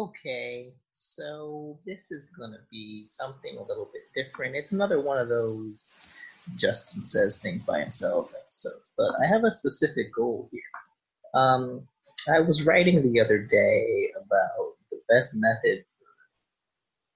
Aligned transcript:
Okay, 0.00 0.72
so 0.90 1.78
this 1.84 2.10
is 2.10 2.30
going 2.38 2.52
to 2.52 2.60
be 2.70 3.04
something 3.06 3.58
a 3.58 3.62
little 3.62 3.90
bit 3.92 4.04
different. 4.14 4.56
It's 4.56 4.72
another 4.72 4.98
one 4.98 5.18
of 5.18 5.28
those 5.28 5.94
Justin 6.56 7.02
says 7.02 7.36
things 7.36 7.64
by 7.64 7.80
himself 7.80 8.32
episodes, 8.34 8.80
but 8.96 9.10
I 9.22 9.26
have 9.26 9.44
a 9.44 9.52
specific 9.52 10.06
goal 10.16 10.48
here. 10.50 10.62
Um, 11.34 11.86
I 12.32 12.40
was 12.40 12.64
writing 12.64 13.02
the 13.02 13.20
other 13.20 13.40
day 13.40 14.10
about 14.16 14.72
the 14.90 15.00
best 15.10 15.34
method 15.36 15.84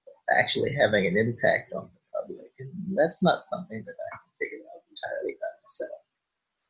for 0.03 0.35
actually 0.37 0.75
having 0.79 1.07
an 1.07 1.17
impact 1.17 1.73
on 1.73 1.89
the 1.91 2.19
public, 2.21 2.51
and 2.59 2.69
that's 2.95 3.23
not 3.23 3.47
something 3.47 3.83
that 3.83 3.95
I 3.95 4.09
can 4.15 4.31
figure 4.39 4.63
out 4.63 4.83
entirely 4.91 5.35
by 5.41 5.47
myself. 5.63 6.01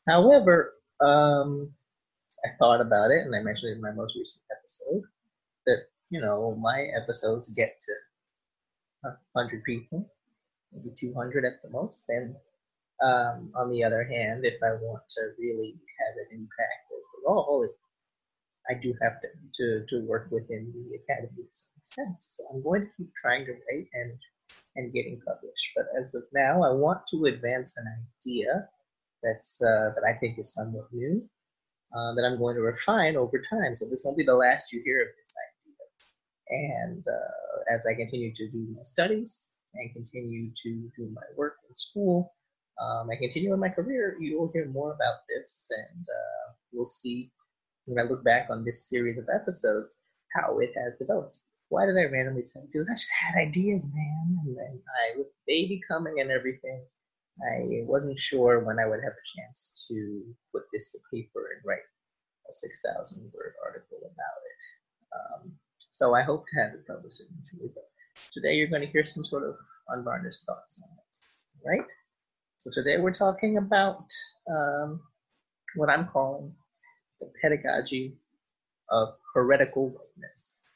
However, 0.07 0.75
um, 1.01 1.73
I 2.45 2.55
thought 2.57 2.79
about 2.79 3.11
it, 3.11 3.25
and 3.25 3.35
I 3.35 3.41
mentioned 3.41 3.73
it 3.73 3.75
in 3.75 3.81
my 3.81 3.91
most 3.91 4.15
recent 4.15 4.45
episode 4.57 5.03
that 5.65 5.79
you 6.09 6.21
know, 6.21 6.55
my 6.61 6.87
episodes 7.01 7.53
get 7.53 7.79
to 7.81 9.11
100 9.33 9.63
people, 9.63 10.11
maybe 10.71 10.93
200 10.95 11.45
at 11.45 11.61
the 11.63 11.69
most. 11.69 12.05
And 12.09 12.35
um, 13.03 13.51
on 13.55 13.71
the 13.71 13.83
other 13.83 14.03
hand, 14.03 14.45
if 14.45 14.61
I 14.63 14.73
want 14.81 15.03
to 15.09 15.21
really 15.39 15.75
have 15.99 16.15
an 16.17 16.39
impact 16.39 16.85
overall, 17.25 17.67
I 18.69 18.73
do 18.73 18.93
have 19.01 19.21
to, 19.21 19.27
to, 19.55 19.85
to 19.89 20.05
work 20.07 20.29
within 20.31 20.73
the 20.73 20.97
academy 20.97 21.43
to 21.43 21.49
some 21.53 21.73
extent. 21.77 22.15
So 22.27 22.43
I'm 22.51 22.63
going 22.63 22.81
to 22.81 22.87
keep 22.97 23.11
trying 23.21 23.45
to 23.45 23.51
write 23.51 23.87
and 23.93 24.13
and 24.77 24.91
getting 24.93 25.21
published. 25.25 25.71
But 25.75 25.85
as 25.99 26.13
of 26.15 26.23
now, 26.33 26.61
I 26.61 26.71
want 26.71 26.99
to 27.11 27.25
advance 27.25 27.77
an 27.77 27.85
idea 27.87 28.67
that's 29.23 29.61
uh, 29.61 29.91
that 29.95 30.03
I 30.05 30.13
think 30.19 30.37
is 30.37 30.53
somewhat 30.53 30.87
new, 30.91 31.23
uh, 31.95 32.13
that 32.15 32.25
I'm 32.25 32.37
going 32.37 32.55
to 32.55 32.61
refine 32.61 33.15
over 33.15 33.41
time. 33.49 33.73
So 33.73 33.85
this 33.89 34.01
won't 34.03 34.17
be 34.17 34.25
the 34.25 34.35
last 34.35 34.73
you 34.73 34.81
hear 34.83 35.01
of 35.01 35.07
this 35.07 35.33
idea 35.47 35.54
and 36.49 37.03
uh, 37.07 37.73
as 37.73 37.85
I 37.85 37.93
continue 37.93 38.33
to 38.33 38.51
do 38.51 38.67
my 38.75 38.83
studies 38.83 39.47
and 39.73 39.93
continue 39.93 40.51
to 40.63 40.89
do 40.97 41.09
my 41.13 41.25
work 41.35 41.57
in 41.67 41.75
school, 41.75 42.33
um, 42.81 43.09
I 43.09 43.15
continue 43.15 43.53
in 43.53 43.59
my 43.59 43.69
career, 43.69 44.17
you'll 44.19 44.51
hear 44.53 44.67
more 44.67 44.93
about 44.93 45.19
this, 45.29 45.69
and 45.71 46.03
uh, 46.03 46.53
we'll 46.73 46.85
see 46.85 47.31
when 47.85 48.03
I 48.03 48.09
look 48.09 48.23
back 48.23 48.47
on 48.49 48.65
this 48.65 48.89
series 48.89 49.17
of 49.17 49.25
episodes 49.33 49.99
how 50.35 50.59
it 50.59 50.71
has 50.75 50.97
developed. 50.97 51.39
Why 51.69 51.85
did 51.85 51.97
I 51.97 52.11
randomly 52.11 52.45
say 52.45 52.61
because 52.71 52.89
I 52.89 52.93
just 52.93 53.11
had 53.11 53.35
ideas, 53.35 53.91
man, 53.93 54.37
and 54.45 54.57
then 54.57 54.81
I 54.85 55.17
with 55.17 55.27
baby 55.47 55.81
coming 55.87 56.19
and 56.19 56.29
everything, 56.31 56.83
I 57.41 57.83
wasn't 57.83 58.19
sure 58.19 58.59
when 58.59 58.79
I 58.79 58.87
would 58.87 59.03
have 59.03 59.13
a 59.13 59.39
chance 59.39 59.85
to 59.87 60.23
put 60.51 60.63
this 60.71 60.91
to 60.91 60.99
paper 61.11 61.49
and 61.55 61.65
write 61.65 61.85
a 62.49 62.53
six 62.53 62.81
thousand 62.81 63.31
word 63.33 63.53
article 63.65 63.97
about 63.97 64.39
it. 64.45 64.61
Um, 65.15 65.51
so 65.95 66.13
I 66.13 66.23
hope 66.23 66.43
to 66.45 66.59
have 66.59 66.73
it 66.73 66.85
published 66.85 67.21
eventually. 67.21 67.71
But 67.73 67.85
today 68.33 68.55
you're 68.55 68.67
going 68.67 68.81
to 68.81 68.91
hear 68.91 69.05
some 69.05 69.23
sort 69.23 69.43
of 69.43 69.55
unvarnished 69.87 70.45
thoughts 70.45 70.83
on 70.83 70.89
it, 70.91 71.79
right? 71.79 71.89
So 72.57 72.69
today 72.73 72.97
we're 72.97 73.13
talking 73.13 73.57
about 73.57 74.03
um, 74.51 74.99
what 75.75 75.89
I'm 75.89 76.05
calling 76.05 76.53
the 77.21 77.31
pedagogy 77.41 78.17
of 78.89 79.15
heretical 79.33 79.87
whiteness. 79.87 80.67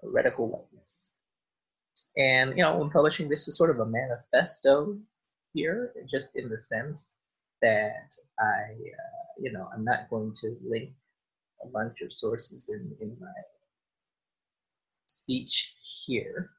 Heretical 0.00 0.48
whiteness. 0.48 1.14
And, 2.16 2.56
you 2.56 2.62
know, 2.62 2.78
when 2.78 2.88
publishing 2.88 3.28
this 3.28 3.48
is 3.48 3.58
sort 3.58 3.68
of 3.68 3.80
a 3.80 3.86
manifesto 3.86 4.96
here, 5.52 5.92
just 6.10 6.28
in 6.36 6.48
the 6.48 6.58
sense 6.58 7.16
that 7.60 8.10
I, 8.40 8.62
uh, 8.72 9.28
you 9.38 9.52
know, 9.52 9.68
I'm 9.74 9.84
not 9.84 10.08
going 10.08 10.32
to 10.40 10.56
link 10.66 10.88
a 11.62 11.68
bunch 11.68 12.00
of 12.00 12.10
sources 12.14 12.70
in, 12.70 12.96
in 12.98 13.14
my 13.20 13.28
speech 15.12 15.74
here, 16.06 16.50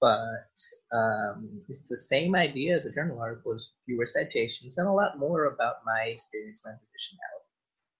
but 0.00 0.50
um, 0.92 1.48
it's 1.68 1.88
the 1.88 1.96
same 1.96 2.34
idea 2.34 2.76
as 2.76 2.86
a 2.86 2.92
journal 2.92 3.18
article, 3.18 3.52
is 3.52 3.72
fewer 3.86 4.06
citations 4.06 4.78
and 4.78 4.88
a 4.88 4.92
lot 4.92 5.18
more 5.18 5.46
about 5.46 5.76
my 5.86 6.02
experience 6.08 6.64
and 6.66 6.74
positionality. 6.74 7.44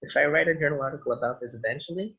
If 0.02 0.16
I 0.16 0.26
write 0.26 0.48
a 0.48 0.54
journal 0.54 0.82
article 0.82 1.12
about 1.12 1.40
this 1.40 1.54
eventually, 1.54 2.16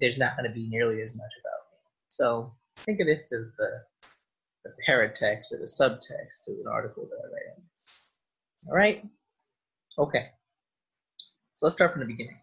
there's 0.00 0.18
not 0.18 0.36
going 0.36 0.48
to 0.48 0.54
be 0.54 0.68
nearly 0.68 1.02
as 1.02 1.16
much 1.16 1.32
about 1.40 1.62
me. 1.70 1.78
So 2.08 2.54
think 2.78 3.00
of 3.00 3.06
this 3.06 3.32
as 3.32 3.46
the, 3.58 3.70
the 4.64 4.70
paratext 4.88 5.52
or 5.52 5.58
the 5.58 5.64
subtext 5.64 6.44
to 6.44 6.52
an 6.52 6.68
article 6.70 7.08
that 7.10 7.16
I 7.16 7.26
write 7.26 7.56
on 7.56 7.62
this. 7.72 7.88
All 8.68 8.76
right? 8.76 9.04
Okay. 9.98 10.26
So 11.54 11.66
let's 11.66 11.74
start 11.74 11.92
from 11.92 12.00
the 12.00 12.06
beginning. 12.06 12.38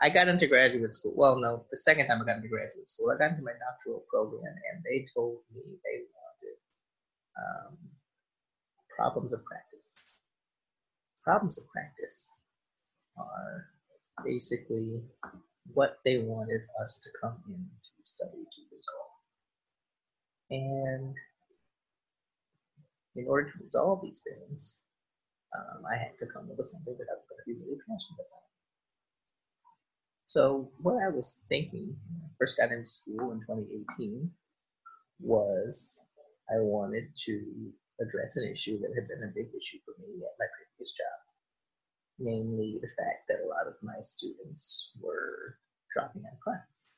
I 0.00 0.08
got 0.10 0.28
into 0.28 0.46
graduate 0.46 0.94
school. 0.94 1.12
Well, 1.14 1.38
no, 1.38 1.66
the 1.70 1.76
second 1.76 2.06
time 2.06 2.22
I 2.22 2.24
got 2.24 2.36
into 2.36 2.48
graduate 2.48 2.88
school, 2.88 3.10
I 3.10 3.18
got 3.18 3.32
into 3.32 3.42
my 3.42 3.52
doctoral 3.52 4.04
program, 4.08 4.54
and 4.72 4.82
they 4.82 5.06
told 5.14 5.38
me 5.54 5.62
they 5.84 6.04
wanted 6.08 6.56
um, 7.36 7.76
problems 8.96 9.32
of 9.32 9.44
practice. 9.44 10.12
Problems 11.22 11.58
of 11.58 11.68
practice 11.68 12.32
are 13.18 13.66
basically 14.24 15.02
what 15.74 15.98
they 16.04 16.18
wanted 16.18 16.62
us 16.80 16.98
to 17.02 17.10
come 17.20 17.36
in 17.48 17.54
to 17.54 17.90
study 18.04 18.44
to 18.52 18.60
resolve. 18.72 19.16
And 20.50 21.14
in 23.16 23.26
order 23.28 23.50
to 23.50 23.64
resolve 23.64 24.00
these 24.02 24.24
things, 24.24 24.80
um, 25.54 25.84
I 25.84 25.96
had 25.96 26.18
to 26.20 26.26
come 26.26 26.48
up 26.50 26.58
with 26.58 26.68
something 26.68 26.96
that 26.96 27.06
I 27.10 27.16
was 27.16 27.26
going 27.28 27.40
to 27.42 27.46
be 27.46 27.64
really 27.64 27.78
passionate 27.86 28.24
about. 28.24 28.49
So 30.30 30.70
what 30.78 31.02
I 31.02 31.10
was 31.10 31.42
thinking 31.48 31.90
when 32.06 32.22
I 32.22 32.30
first 32.38 32.56
got 32.56 32.70
into 32.70 32.86
school 32.86 33.34
in 33.34 33.42
2018 33.50 34.30
was 35.18 36.06
I 36.46 36.62
wanted 36.62 37.10
to 37.26 37.34
address 37.98 38.36
an 38.36 38.46
issue 38.46 38.78
that 38.78 38.94
had 38.94 39.10
been 39.10 39.26
a 39.26 39.34
big 39.34 39.50
issue 39.50 39.82
for 39.82 39.98
me 39.98 40.22
at 40.22 40.38
my 40.38 40.46
previous 40.54 40.94
job, 40.94 41.18
namely 42.22 42.78
the 42.78 42.94
fact 42.94 43.26
that 43.26 43.42
a 43.42 43.50
lot 43.50 43.66
of 43.66 43.74
my 43.82 43.98
students 44.06 44.94
were 45.02 45.58
dropping 45.90 46.22
out 46.22 46.38
of 46.38 46.44
class. 46.46 46.94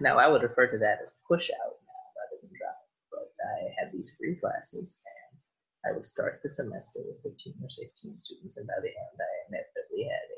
Now 0.00 0.18
I 0.18 0.26
would 0.26 0.42
refer 0.42 0.66
to 0.66 0.78
that 0.78 0.98
as 1.06 1.22
push 1.22 1.54
out 1.54 1.78
now 1.86 2.02
rather 2.18 2.42
than 2.42 2.50
drop, 2.58 2.82
but 3.14 3.30
I 3.46 3.70
had 3.78 3.94
these 3.94 4.10
free 4.18 4.34
classes 4.42 5.06
and 5.06 5.38
I 5.86 5.94
would 5.94 6.06
start 6.06 6.40
the 6.42 6.50
semester 6.50 6.98
with 6.98 7.22
15 7.22 7.62
or 7.62 7.70
16 7.70 8.18
students, 8.18 8.56
and 8.56 8.66
by 8.66 8.82
the 8.82 8.90
end 8.90 9.16
I 9.22 9.32
inevitably 9.46 10.02
had 10.02 10.26
eight 10.34 10.34
or 10.34 10.34
10. 10.34 10.37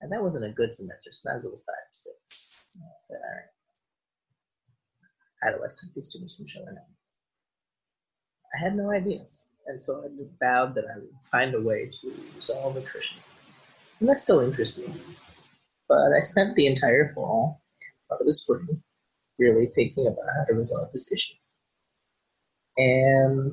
And 0.00 0.12
that 0.12 0.22
wasn't 0.22 0.44
a 0.44 0.50
good 0.50 0.72
semester. 0.72 1.10
Sometimes 1.12 1.44
it 1.44 1.50
was 1.50 1.64
five 1.66 1.74
or 1.74 1.92
six. 1.92 2.56
I 2.76 2.84
said, 2.98 3.18
all 3.24 3.34
right. 3.34 3.44
How 5.42 5.68
these 5.94 6.08
students 6.08 6.36
from 6.36 6.46
showing 6.46 6.68
up? 6.68 6.88
I 8.54 8.64
had 8.64 8.76
no 8.76 8.90
ideas. 8.90 9.46
And 9.66 9.80
so 9.80 10.02
I 10.04 10.08
vowed 10.40 10.74
that 10.74 10.84
I 10.84 10.98
would 10.98 11.10
find 11.30 11.54
a 11.54 11.60
way 11.60 11.90
to 12.00 12.12
resolve 12.36 12.76
attrition. 12.76 13.18
And 14.00 14.08
that 14.08 14.18
still 14.18 14.40
interests 14.40 14.78
me. 14.78 14.92
But 15.88 16.12
I 16.16 16.20
spent 16.20 16.54
the 16.54 16.66
entire 16.66 17.12
fall, 17.14 17.62
part 18.08 18.20
of 18.20 18.26
the 18.26 18.32
spring, 18.32 18.82
really 19.38 19.66
thinking 19.74 20.06
about 20.06 20.24
how 20.36 20.44
to 20.44 20.54
resolve 20.54 20.90
this 20.92 21.12
issue. 21.12 21.34
And 22.76 23.52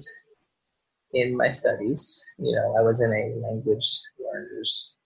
in 1.14 1.36
my 1.36 1.52
studies, 1.52 2.24
you 2.38 2.56
know, 2.56 2.76
I 2.78 2.82
was 2.82 3.02
in 3.02 3.12
a 3.12 3.48
language 3.48 4.02
learners 4.20 4.98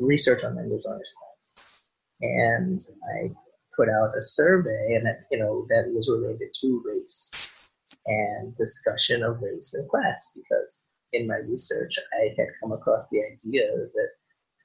research 0.00 0.44
on 0.44 0.56
language 0.56 0.82
learners 0.84 1.10
plans. 1.18 1.72
And 2.20 2.80
I 3.16 3.30
put 3.76 3.88
out 3.88 4.16
a 4.16 4.22
survey, 4.22 4.94
and 4.94 5.06
that, 5.06 5.24
you 5.30 5.38
know 5.38 5.66
that 5.68 5.92
was 5.92 6.08
related 6.08 6.50
to 6.60 6.82
race 6.86 7.60
and 8.06 8.56
discussion 8.56 9.22
of 9.22 9.40
race 9.42 9.74
and 9.74 9.88
class, 9.88 10.32
because 10.34 10.86
in 11.12 11.26
my 11.26 11.36
research 11.36 11.98
I 12.20 12.34
had 12.38 12.48
come 12.60 12.72
across 12.72 13.08
the 13.10 13.20
idea 13.20 13.66
that 13.70 14.10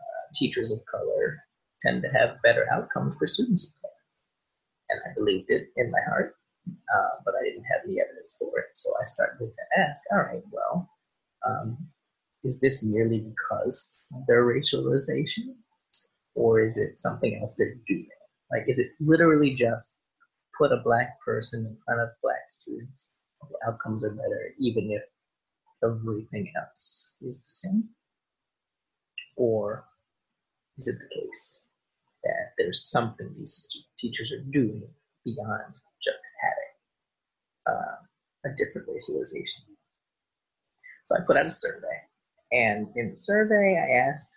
uh, 0.01 0.24
teachers 0.33 0.71
of 0.71 0.80
color 0.86 1.38
tend 1.81 2.01
to 2.03 2.09
have 2.09 2.41
better 2.44 2.68
outcomes 2.71 3.15
for 3.18 3.27
students 3.27 3.68
of 3.68 3.74
color, 3.81 3.94
and 4.89 5.00
I 5.06 5.13
believed 5.15 5.50
it 5.50 5.69
in 5.75 5.91
my 5.91 6.01
heart, 6.07 6.36
uh, 6.68 7.21
but 7.25 7.33
I 7.39 7.44
didn't 7.44 7.65
have 7.65 7.81
any 7.86 8.00
evidence 8.00 8.36
for 8.38 8.59
it. 8.59 8.69
So 8.74 8.91
I 9.01 9.06
started 9.06 9.39
to 9.39 9.80
ask, 9.80 10.03
all 10.12 10.19
right, 10.19 10.44
well, 10.51 10.89
um, 11.47 11.77
is 12.44 12.59
this 12.59 12.83
merely 12.86 13.19
because 13.19 13.97
of 14.15 14.25
their 14.27 14.45
racialization? 14.45 15.56
Or 16.36 16.62
is 16.62 16.77
it 16.77 17.00
something 17.00 17.38
else 17.41 17.56
they're 17.56 17.75
doing? 17.88 18.07
Like, 18.51 18.63
is 18.68 18.80
it 18.80 18.91
literally 19.00 19.56
just 19.56 19.97
put 20.57 20.71
a 20.71 20.81
black 20.83 21.19
person 21.21 21.65
in 21.65 21.77
front 21.86 22.01
of 22.01 22.09
black 22.21 22.50
students? 22.50 23.15
The 23.41 23.71
outcomes 23.71 24.03
are 24.03 24.12
better, 24.12 24.53
even 24.59 24.91
if 24.91 25.01
everything 25.83 26.51
else 26.57 27.15
is 27.21 27.39
the 27.41 27.50
same? 27.50 27.89
Or 29.36 29.86
is 30.77 30.88
it 30.88 30.97
the 31.00 31.21
case 31.21 31.71
that 32.24 32.53
there's 32.57 32.89
something 32.89 33.33
these 33.38 33.86
teachers 33.97 34.31
are 34.31 34.44
doing 34.51 34.83
beyond 35.24 35.75
just 36.03 36.21
having 36.41 37.77
uh, 37.77 37.95
a 38.45 38.50
different 38.57 38.88
racialization? 38.88 39.63
So 41.06 41.15
I 41.15 41.25
put 41.25 41.38
out 41.38 41.47
a 41.47 41.51
survey 41.51 42.08
and 42.51 42.88
in 42.96 43.12
the 43.12 43.18
survey, 43.18 43.78
I 43.78 44.10
asked 44.10 44.34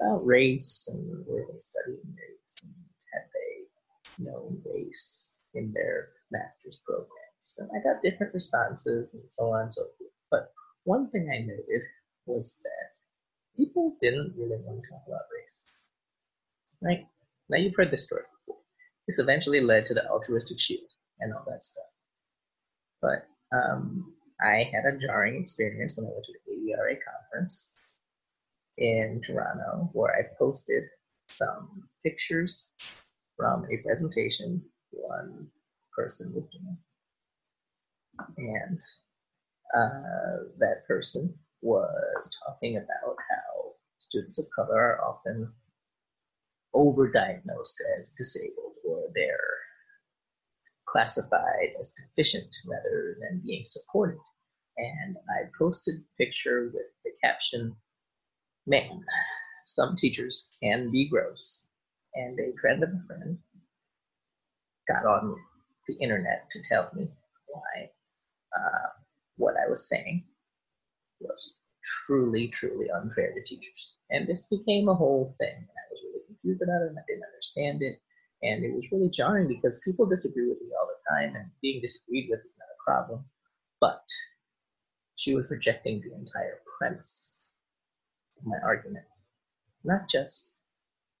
about 0.00 0.24
race 0.24 0.88
and 0.92 1.26
were 1.26 1.46
they 1.50 1.58
studying 1.58 2.14
race 2.16 2.60
and 2.62 2.74
had 3.12 3.22
they 3.34 4.24
known 4.24 4.60
race 4.64 5.34
in 5.54 5.72
their 5.72 6.10
master's 6.30 6.82
programs. 6.86 7.58
And 7.58 7.70
I 7.74 7.82
got 7.82 8.02
different 8.02 8.34
responses 8.34 9.14
and 9.14 9.22
so 9.28 9.52
on 9.52 9.62
and 9.62 9.74
so 9.74 9.82
forth. 9.98 10.10
But 10.30 10.52
one 10.84 11.10
thing 11.10 11.30
I 11.32 11.40
noted 11.40 11.82
was 12.26 12.58
that 12.62 13.56
people 13.56 13.96
didn't 14.00 14.34
really 14.36 14.58
want 14.62 14.82
to 14.82 14.90
talk 14.90 15.02
about 15.06 15.22
race. 15.34 15.80
Right? 16.82 17.06
Now 17.48 17.58
you've 17.58 17.76
heard 17.76 17.90
this 17.90 18.06
story 18.06 18.22
before. 18.46 18.60
This 19.06 19.18
eventually 19.18 19.60
led 19.60 19.86
to 19.86 19.94
the 19.94 20.08
altruistic 20.08 20.60
shield 20.60 20.88
and 21.20 21.32
all 21.32 21.44
that 21.48 21.62
stuff. 21.62 21.84
But 23.00 23.26
um, 23.56 24.12
I 24.40 24.70
had 24.72 24.84
a 24.84 24.98
jarring 24.98 25.40
experience 25.40 25.94
when 25.96 26.06
I 26.06 26.10
went 26.12 26.24
to 26.24 26.32
the 26.46 26.72
AERA 26.72 26.96
conference 27.04 27.74
in 28.78 29.20
Toronto 29.26 29.90
where 29.92 30.14
I 30.14 30.22
posted 30.38 30.84
some 31.28 31.88
pictures 32.04 32.70
from 33.36 33.66
a 33.70 33.76
presentation 33.78 34.62
one 34.90 35.48
person 35.94 36.32
was 36.34 36.44
doing. 36.52 36.78
And 38.36 38.80
uh, 39.74 40.44
that 40.58 40.86
person 40.86 41.34
was 41.60 42.40
talking 42.44 42.76
about 42.76 43.16
how 43.30 43.72
students 43.98 44.38
of 44.38 44.46
color 44.54 44.78
are 44.78 45.04
often 45.04 45.52
overdiagnosed 46.74 47.80
as 47.98 48.10
disabled 48.10 48.74
or 48.86 49.08
they're 49.14 49.57
classified 50.92 51.70
as 51.80 51.92
deficient 51.92 52.54
rather 52.66 53.16
than 53.20 53.42
being 53.44 53.64
supported. 53.64 54.18
And 54.76 55.16
I 55.30 55.50
posted 55.58 55.96
a 55.96 56.22
picture 56.24 56.70
with 56.72 56.86
the 57.04 57.10
caption, 57.22 57.74
Man, 58.66 59.02
some 59.66 59.96
teachers 59.96 60.50
can 60.62 60.90
be 60.90 61.08
gross. 61.08 61.66
And 62.14 62.38
a 62.38 62.52
friend 62.60 62.82
of 62.82 62.90
a 62.90 63.06
friend 63.06 63.38
got 64.88 65.04
on 65.06 65.36
the 65.86 65.94
internet 65.94 66.50
to 66.50 66.62
tell 66.62 66.90
me 66.94 67.08
why 67.46 67.90
uh, 68.56 68.88
what 69.36 69.54
I 69.56 69.68
was 69.68 69.88
saying 69.88 70.24
was 71.20 71.58
truly, 71.84 72.48
truly 72.48 72.90
unfair 72.90 73.32
to 73.32 73.42
teachers. 73.42 73.96
And 74.10 74.26
this 74.26 74.48
became 74.48 74.88
a 74.88 74.94
whole 74.94 75.34
thing. 75.38 75.54
And 75.54 75.68
I 75.68 75.86
was 75.90 76.00
really 76.04 76.26
confused 76.26 76.62
about 76.62 76.82
it 76.82 76.88
and 76.88 76.98
I 76.98 77.02
didn't 77.06 77.24
understand 77.24 77.82
it. 77.82 77.98
And 78.42 78.64
it 78.64 78.72
was 78.72 78.90
really 78.92 79.10
jarring 79.10 79.48
because 79.48 79.80
people 79.84 80.06
disagree 80.06 80.48
with 80.48 80.60
me 80.60 80.68
all 80.78 80.86
the 80.88 81.10
time, 81.16 81.34
and 81.36 81.50
being 81.60 81.80
disagreed 81.80 82.28
with 82.30 82.40
is 82.44 82.54
not 82.58 82.68
a 82.68 82.84
problem. 82.84 83.24
But 83.80 84.06
she 85.16 85.34
was 85.34 85.50
rejecting 85.50 86.00
the 86.00 86.14
entire 86.14 86.60
premise 86.78 87.42
of 88.38 88.46
my 88.46 88.58
argument. 88.64 89.04
Not 89.84 90.08
just, 90.10 90.54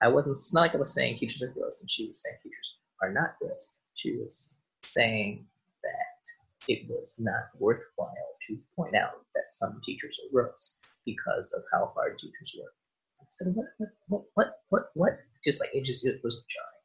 I 0.00 0.08
wasn't, 0.08 0.34
it's 0.34 0.54
not 0.54 0.60
like 0.60 0.74
I 0.74 0.78
was 0.78 0.92
saying 0.94 1.16
teachers 1.16 1.42
are 1.42 1.52
gross, 1.52 1.80
and 1.80 1.90
she 1.90 2.06
was 2.06 2.22
saying 2.22 2.36
teachers 2.42 2.76
are 3.02 3.12
not 3.12 3.38
gross. 3.40 3.76
She 3.94 4.16
was 4.16 4.58
saying 4.82 5.46
that 5.82 6.72
it 6.72 6.88
was 6.88 7.16
not 7.18 7.48
worthwhile 7.58 8.36
to 8.46 8.58
point 8.76 8.94
out 8.94 9.24
that 9.34 9.50
some 9.50 9.80
teachers 9.84 10.20
are 10.24 10.32
gross 10.32 10.78
because 11.04 11.52
of 11.56 11.64
how 11.72 11.92
hard 11.94 12.18
teachers 12.18 12.56
work. 12.60 12.74
I 13.20 13.24
said, 13.30 13.54
what, 13.54 13.66
what, 14.08 14.22
what, 14.34 14.52
what, 14.68 14.90
what? 14.94 15.18
Just 15.44 15.60
like 15.60 15.70
it 15.72 15.84
just 15.84 16.06
it 16.06 16.20
was 16.22 16.44
jarring. 16.48 16.77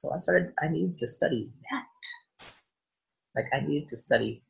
So 0.00 0.14
I 0.14 0.18
started, 0.18 0.54
I 0.62 0.68
needed 0.68 0.96
to 1.00 1.08
study 1.08 1.50
that. 1.70 2.46
Like 3.36 3.50
I 3.52 3.60
needed 3.60 3.88
to 3.88 3.98
study 3.98 4.42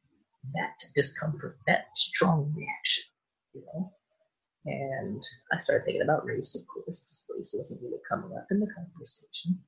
that 0.54 0.84
discomfort, 0.94 1.58
that 1.66 1.86
strong 1.96 2.54
reaction, 2.56 3.04
you 3.54 3.62
know? 3.62 3.92
And 4.66 5.20
I 5.52 5.58
started 5.58 5.86
thinking 5.86 6.02
about 6.02 6.24
race, 6.24 6.54
of 6.54 6.64
course. 6.68 7.26
Race 7.36 7.52
wasn't 7.56 7.82
really 7.82 7.98
coming 8.08 8.30
up 8.36 8.46
in 8.52 8.60
the 8.60 8.68
conversation, 8.68 9.58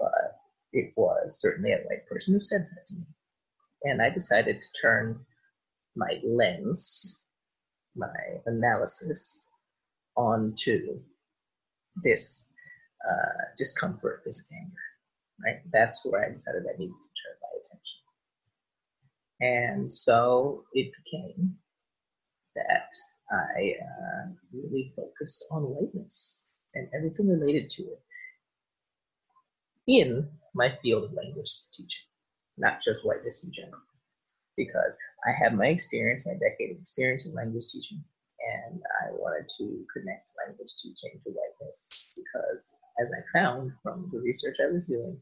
but 0.00 0.40
it 0.72 0.92
was 0.96 1.40
certainly 1.40 1.74
a 1.74 1.76
white 1.76 2.08
person 2.08 2.34
who 2.34 2.40
said 2.40 2.62
that 2.62 2.86
to 2.86 2.94
me. 2.96 3.06
And 3.84 4.02
I 4.02 4.10
decided 4.10 4.60
to 4.60 4.80
turn 4.82 5.24
my 5.94 6.20
lens, 6.26 7.22
my 7.94 8.08
analysis, 8.46 9.46
onto 10.16 10.98
this 12.02 12.52
uh, 13.08 13.44
discomfort, 13.56 14.22
this 14.26 14.50
anger 14.52 14.74
right? 15.44 15.60
That's 15.72 16.04
where 16.04 16.24
I 16.24 16.32
decided 16.32 16.62
I 16.62 16.78
needed 16.78 16.92
to 16.92 17.10
turn 17.20 17.36
my 17.40 17.52
attention. 17.60 18.00
And 19.40 19.92
so 19.92 20.64
it 20.74 20.92
became 21.04 21.56
that 22.56 22.92
I 23.30 23.74
uh, 23.80 24.28
really 24.52 24.92
focused 24.96 25.44
on 25.50 25.62
whiteness 25.62 26.48
and 26.74 26.88
everything 26.94 27.28
related 27.28 27.70
to 27.70 27.82
it 27.82 28.02
in 29.86 30.28
my 30.54 30.76
field 30.82 31.04
of 31.04 31.12
language 31.12 31.50
teaching, 31.72 32.06
not 32.58 32.82
just 32.84 33.04
whiteness 33.04 33.44
in 33.44 33.52
general. 33.52 33.80
Because 34.56 34.96
I 35.26 35.30
have 35.42 35.54
my 35.54 35.66
experience, 35.66 36.26
my 36.26 36.34
decade 36.34 36.72
of 36.72 36.80
experience 36.80 37.26
in 37.26 37.34
language 37.34 37.64
teaching, 37.72 38.02
and 38.40 38.80
I 39.02 39.12
wanted 39.12 39.48
to 39.58 39.84
connect 39.92 40.30
language 40.46 40.70
teaching 40.82 41.20
to 41.24 41.30
whiteness 41.30 42.18
because, 42.18 42.76
as 43.00 43.08
I 43.12 43.38
found 43.38 43.72
from 43.82 44.08
the 44.10 44.20
research 44.20 44.56
I 44.60 44.72
was 44.72 44.86
doing, 44.86 45.20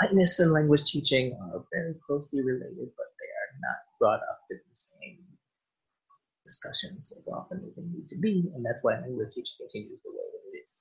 whiteness 0.00 0.40
and 0.40 0.52
language 0.52 0.84
teaching 0.84 1.36
are 1.52 1.64
very 1.72 1.94
closely 2.06 2.42
related, 2.42 2.88
but 2.96 3.06
they 3.18 3.30
are 3.30 3.52
not 3.60 3.78
brought 3.98 4.20
up 4.30 4.40
in 4.50 4.56
the 4.56 4.76
same 4.76 5.18
discussions 6.44 7.12
as 7.18 7.28
often 7.28 7.62
as 7.66 7.74
they 7.76 7.82
need 7.82 8.08
to 8.08 8.18
be, 8.18 8.50
and 8.54 8.64
that's 8.64 8.82
why 8.82 8.94
language 8.94 9.34
teaching 9.34 9.56
continues 9.58 10.00
the 10.04 10.10
way 10.10 10.24
that 10.32 10.56
it 10.56 10.62
is. 10.62 10.80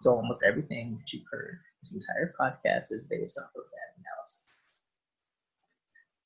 So 0.00 0.16
almost 0.16 0.42
everything 0.46 0.98
that 0.98 1.12
you've 1.12 1.28
heard 1.30 1.60
this 1.82 1.94
entire 1.94 2.34
podcast 2.40 2.92
is 2.92 3.06
based 3.08 3.38
off 3.38 3.50
of 3.56 3.62
that 3.70 3.90
analysis. 4.00 4.72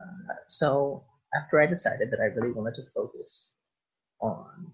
Uh, 0.00 0.34
so 0.46 1.04
after 1.34 1.60
I 1.60 1.66
decided 1.66 2.10
that 2.10 2.20
I 2.20 2.34
really 2.34 2.52
wanted 2.52 2.74
to 2.76 2.90
focus 2.94 3.54
on 4.20 4.70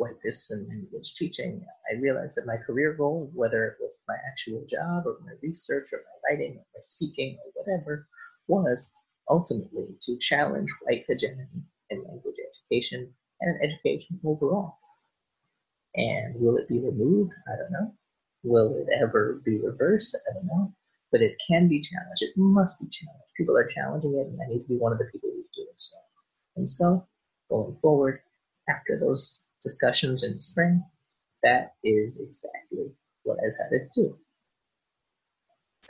like 0.00 0.20
this 0.24 0.50
in 0.50 0.66
language 0.68 1.14
teaching, 1.14 1.64
I 1.90 2.00
realized 2.00 2.34
that 2.36 2.46
my 2.46 2.56
career 2.56 2.94
goal, 2.94 3.30
whether 3.34 3.64
it 3.66 3.76
was 3.80 4.02
my 4.08 4.16
actual 4.30 4.64
job 4.66 5.06
or 5.06 5.18
my 5.24 5.32
research 5.42 5.92
or 5.92 5.98
my 5.98 6.30
writing 6.30 6.52
or 6.56 6.64
my 6.74 6.80
speaking 6.80 7.38
or 7.44 7.52
whatever, 7.54 8.08
was 8.48 8.96
ultimately 9.28 9.86
to 10.00 10.18
challenge 10.18 10.70
white 10.82 11.04
hegemony 11.06 11.46
in 11.90 12.04
language 12.04 12.36
education 12.50 13.12
and 13.40 13.58
education 13.62 14.18
overall. 14.24 14.78
And 15.94 16.34
will 16.36 16.56
it 16.56 16.68
be 16.68 16.78
removed? 16.78 17.32
I 17.52 17.56
don't 17.56 17.72
know. 17.72 17.94
Will 18.42 18.76
it 18.76 18.88
ever 19.00 19.40
be 19.44 19.58
reversed? 19.58 20.16
I 20.28 20.34
don't 20.34 20.46
know. 20.46 20.74
But 21.12 21.22
it 21.22 21.36
can 21.48 21.68
be 21.68 21.82
challenged. 21.82 22.22
It 22.22 22.36
must 22.36 22.80
be 22.80 22.88
challenged. 22.88 23.34
People 23.36 23.56
are 23.56 23.68
challenging 23.74 24.14
it, 24.14 24.28
and 24.28 24.38
I 24.40 24.48
need 24.48 24.62
to 24.62 24.68
be 24.68 24.76
one 24.76 24.92
of 24.92 24.98
the 24.98 25.08
people 25.12 25.30
who's 25.32 25.50
doing 25.54 25.74
so. 25.76 25.98
And 26.56 26.70
so, 26.70 27.06
going 27.48 27.76
forward, 27.82 28.20
after 28.68 28.98
those 28.98 29.44
discussions 29.62 30.24
in 30.24 30.34
the 30.34 30.42
spring, 30.42 30.84
that 31.42 31.74
is 31.84 32.18
exactly 32.18 32.92
what 33.22 33.38
I 33.40 33.46
decided 33.46 33.88
to 33.94 34.02
do. 34.02 34.18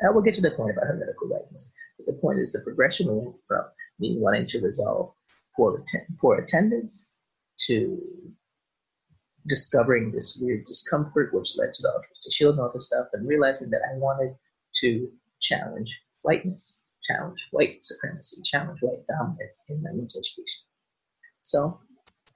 I 0.03 0.11
will 0.11 0.23
get 0.23 0.35
to 0.35 0.43
the 0.43 0.53
point 0.53 0.73
about 0.73 0.87
heretical 0.87 1.29
whiteness, 1.29 1.73
but 1.97 2.07
the 2.07 2.21
point 2.21 2.41
is 2.41 2.53
the 2.53 2.61
progression 2.61 3.15
went 3.15 3.37
from 3.47 3.65
me 3.99 4.17
wanting 4.19 4.47
to 4.47 4.61
resolve 4.61 5.13
poor, 5.57 5.85
poor 6.21 6.39
attendance 6.39 7.21
to 7.67 8.01
discovering 9.47 10.11
this 10.11 10.39
weird 10.41 10.65
discomfort, 10.67 11.35
which 11.35 11.57
led 11.57 11.75
to 11.75 11.83
the 11.83 11.89
altruistic 11.89 12.33
shield 12.33 12.55
and 12.55 12.63
all 12.63 12.73
this 12.73 12.87
stuff, 12.87 13.09
and 13.13 13.29
realizing 13.29 13.71
that 13.71 13.83
I 13.91 13.97
wanted 13.97 14.35
to 14.81 15.11
challenge 15.41 16.01
whiteness, 16.23 16.83
challenge 17.07 17.41
white 17.51 17.85
supremacy, 17.85 18.43
challenge 18.43 18.81
white 18.81 19.07
dominance 19.07 19.65
in 19.69 19.83
language 19.83 20.13
education. 20.17 20.63
So, 21.43 21.81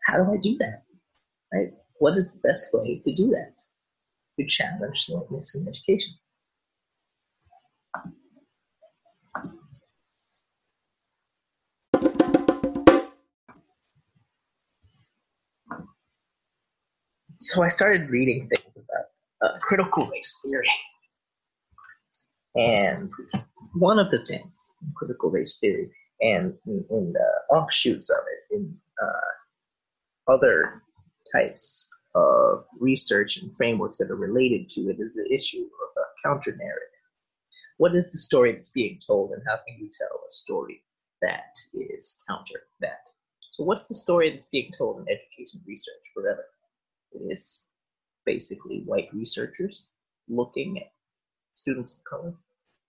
how 0.07 0.23
do 0.23 0.33
I 0.33 0.37
do 0.37 0.57
that? 0.59 0.85
Right? 1.53 1.73
What 1.99 2.17
is 2.19 2.33
the 2.33 2.41
best 2.41 2.73
way 2.73 3.01
to 3.07 3.15
do 3.15 3.31
that? 3.31 3.55
To 4.39 4.47
challenge 4.47 5.07
slowness 5.07 5.55
in 5.55 5.69
education. 5.69 6.15
So 17.39 17.63
I 17.63 17.69
started 17.69 18.11
reading 18.11 18.49
things 18.49 18.77
about 18.77 19.07
uh, 19.43 19.59
critical 19.61 20.09
race 20.11 20.41
theory. 20.43 20.71
And 22.57 23.11
one 23.75 23.99
of 23.99 24.11
the 24.11 24.25
things 24.25 24.73
in 24.83 24.93
critical 24.97 25.31
race 25.31 25.59
theory 25.59 25.91
and 26.21 26.55
in, 26.67 26.85
in 26.91 27.13
the 27.13 27.55
offshoots 27.55 28.09
of 28.09 28.17
it 28.17 28.57
in 28.57 28.77
uh, 29.03 30.33
other 30.33 30.83
types 31.35 31.89
of 32.15 32.65
research 32.79 33.39
and 33.39 33.55
frameworks 33.57 33.99
that 33.99 34.11
are 34.11 34.17
related 34.17 34.69
to 34.71 34.83
it 34.83 34.97
is 35.01 35.13
the 35.15 35.29
issue 35.35 35.65
of 35.65 36.03
a 36.03 36.29
counter 36.29 36.53
narrative. 36.57 36.89
What 37.79 37.97
is 37.97 38.13
the 38.13 38.19
story 38.19 38.53
that's 38.53 38.71
being 38.71 39.01
told, 39.05 39.33
and 39.33 39.43
how 39.47 39.57
can 39.67 39.77
you 39.79 39.91
tell 39.99 40.17
a 40.17 40.31
story 40.31 40.85
that 41.23 41.57
is 41.75 42.23
counter 42.29 42.63
that? 42.81 43.01
So, 43.53 43.65
what's 43.65 43.85
the 43.85 43.95
story 43.95 44.31
that's 44.31 44.49
being 44.49 44.71
told 44.79 45.01
in 45.01 45.07
education 45.09 45.61
research 45.67 46.03
forever? 46.15 46.45
It 47.13 47.33
is 47.33 47.69
basically 48.25 48.83
white 48.85 49.09
researchers 49.13 49.91
looking 50.29 50.79
at 50.79 50.93
students 51.53 51.99
of 51.99 52.05
color 52.05 52.35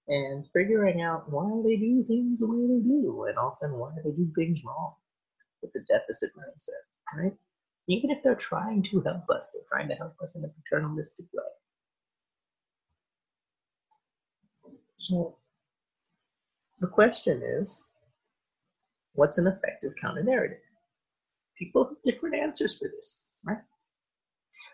and 0.08 0.46
figuring 0.54 1.02
out 1.02 1.32
why 1.32 1.50
they 1.64 1.78
do 1.78 2.04
things 2.08 2.40
the 2.40 2.48
way 2.48 2.62
they 2.68 2.88
do, 2.88 3.26
and 3.28 3.38
often 3.38 3.74
why 3.74 3.92
they 4.04 4.12
do 4.12 4.32
things 4.36 4.62
wrong 4.64 4.94
with 5.64 5.74
the 5.74 5.84
deficit 5.90 6.32
mindset, 6.38 7.22
right? 7.22 7.34
Even 7.88 8.10
if 8.10 8.24
they're 8.24 8.36
trying 8.36 8.82
to 8.84 9.02
help 9.02 9.30
us, 9.30 9.50
they're 9.54 9.64
trying 9.70 9.90
to 9.90 9.96
help 9.96 10.16
us 10.22 10.36
in 10.36 10.44
a 10.44 10.48
paternalistic 10.48 11.26
way. 11.34 11.44
So 14.98 15.38
the 16.80 16.88
question 16.88 17.42
is, 17.44 17.90
what's 19.14 19.38
an 19.38 19.48
effective 19.48 19.94
counter 20.02 20.24
narrative? 20.24 20.58
People 21.58 21.86
have 21.86 22.02
different 22.04 22.36
answers 22.36 22.78
for 22.78 22.88
this, 22.88 23.30
right? 23.46 23.62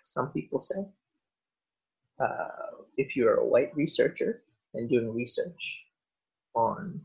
Some 0.04 0.32
people 0.32 0.58
say, 0.58 0.86
uh, 2.20 2.48
if 2.98 3.16
you're 3.16 3.36
a 3.36 3.46
white 3.46 3.76
researcher 3.76 4.44
and 4.74 4.90
doing 4.90 5.14
research 5.14 5.84
on 6.56 7.02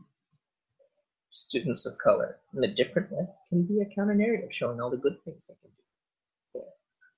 students 1.31 1.85
of 1.85 1.97
color 1.97 2.37
in 2.55 2.63
a 2.63 2.73
different 2.73 3.11
way 3.11 3.25
can 3.49 3.63
be 3.63 3.81
a 3.81 3.95
counter 3.95 4.15
narrative 4.15 4.53
showing 4.53 4.79
all 4.81 4.89
the 4.89 4.97
good 4.97 5.17
things 5.23 5.41
they 5.47 5.55
can 5.61 5.69
do. 5.69 5.83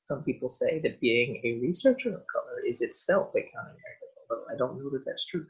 Some 0.09 0.23
people 0.23 0.49
say 0.49 0.79
that 0.79 0.99
being 0.99 1.39
a 1.43 1.59
researcher 1.59 2.09
of 2.09 2.25
color 2.33 2.63
is 2.65 2.81
itself 2.81 3.29
a 3.35 3.41
counter 3.41 3.77
narrative, 3.77 4.09
although 4.31 4.43
I 4.51 4.57
don't 4.57 4.79
know 4.79 4.89
that 4.89 5.05
that's 5.05 5.27
true. 5.27 5.45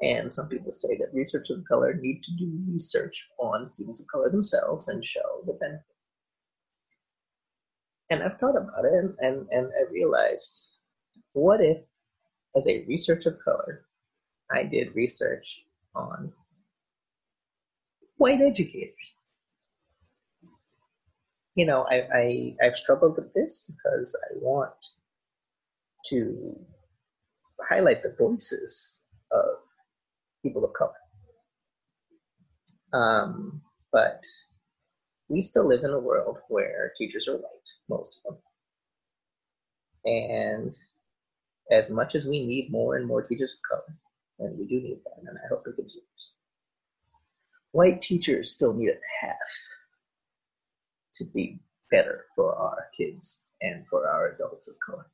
And 0.00 0.32
some 0.32 0.48
people 0.48 0.72
say 0.72 0.96
that 0.98 1.12
researchers 1.12 1.58
of 1.58 1.64
color 1.64 1.94
need 1.94 2.22
to 2.22 2.36
do 2.36 2.62
research 2.68 3.28
on 3.40 3.68
students 3.70 4.00
of 4.00 4.06
color 4.06 4.30
themselves 4.30 4.86
and 4.86 5.04
show 5.04 5.42
the 5.46 5.54
benefit. 5.54 5.96
And 8.10 8.22
I've 8.22 8.38
thought 8.38 8.56
about 8.56 8.84
it 8.84 8.92
and, 8.92 9.16
and, 9.18 9.48
and 9.50 9.66
I 9.66 9.90
realized 9.90 10.68
what 11.32 11.60
if, 11.60 11.78
as 12.56 12.68
a 12.68 12.84
researcher 12.84 13.30
of 13.30 13.40
color, 13.44 13.84
I 14.48 14.62
did 14.62 14.94
research 14.94 15.66
on 15.96 16.32
white 18.16 18.40
educators? 18.40 19.16
You 21.56 21.64
know, 21.66 21.86
I, 21.90 22.06
I, 22.14 22.56
I've 22.62 22.76
struggled 22.76 23.16
with 23.16 23.32
this 23.32 23.66
because 23.66 24.14
I 24.30 24.34
want 24.40 24.84
to 26.06 26.54
highlight 27.68 28.02
the 28.02 28.14
voices 28.18 29.00
of 29.32 29.56
people 30.42 30.64
of 30.64 30.74
color. 30.74 30.92
Um, 32.92 33.62
but 33.90 34.22
we 35.28 35.40
still 35.42 35.66
live 35.66 35.82
in 35.82 35.90
a 35.90 35.98
world 35.98 36.38
where 36.48 36.92
teachers 36.96 37.26
are 37.26 37.36
white, 37.36 37.70
most 37.88 38.20
of 38.26 38.34
them. 38.34 38.42
And 40.04 40.76
as 41.72 41.90
much 41.90 42.14
as 42.14 42.28
we 42.28 42.46
need 42.46 42.70
more 42.70 42.96
and 42.96 43.06
more 43.06 43.22
teachers 43.22 43.54
of 43.54 43.60
color, 43.68 43.96
and 44.38 44.58
we 44.58 44.66
do 44.66 44.74
need 44.80 45.00
that, 45.04 45.28
and 45.28 45.38
I 45.38 45.48
hope 45.48 45.64
it 45.66 45.74
continues, 45.74 46.34
white 47.72 48.00
teachers 48.00 48.52
still 48.52 48.74
need 48.74 48.90
a 48.90 49.00
path 49.20 49.36
to 51.16 51.24
be 51.24 51.60
better 51.90 52.26
for 52.34 52.54
our 52.54 52.88
kids 52.96 53.46
and 53.60 53.86
for 53.88 54.08
our 54.08 54.32
adults 54.32 54.68
of 54.68 54.76
color. 54.84 55.06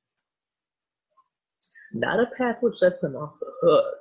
Not 1.92 2.20
a 2.20 2.26
path 2.36 2.56
which 2.62 2.80
lets 2.80 3.00
them 3.00 3.16
off 3.16 3.38
the 3.40 3.52
hook, 3.60 4.00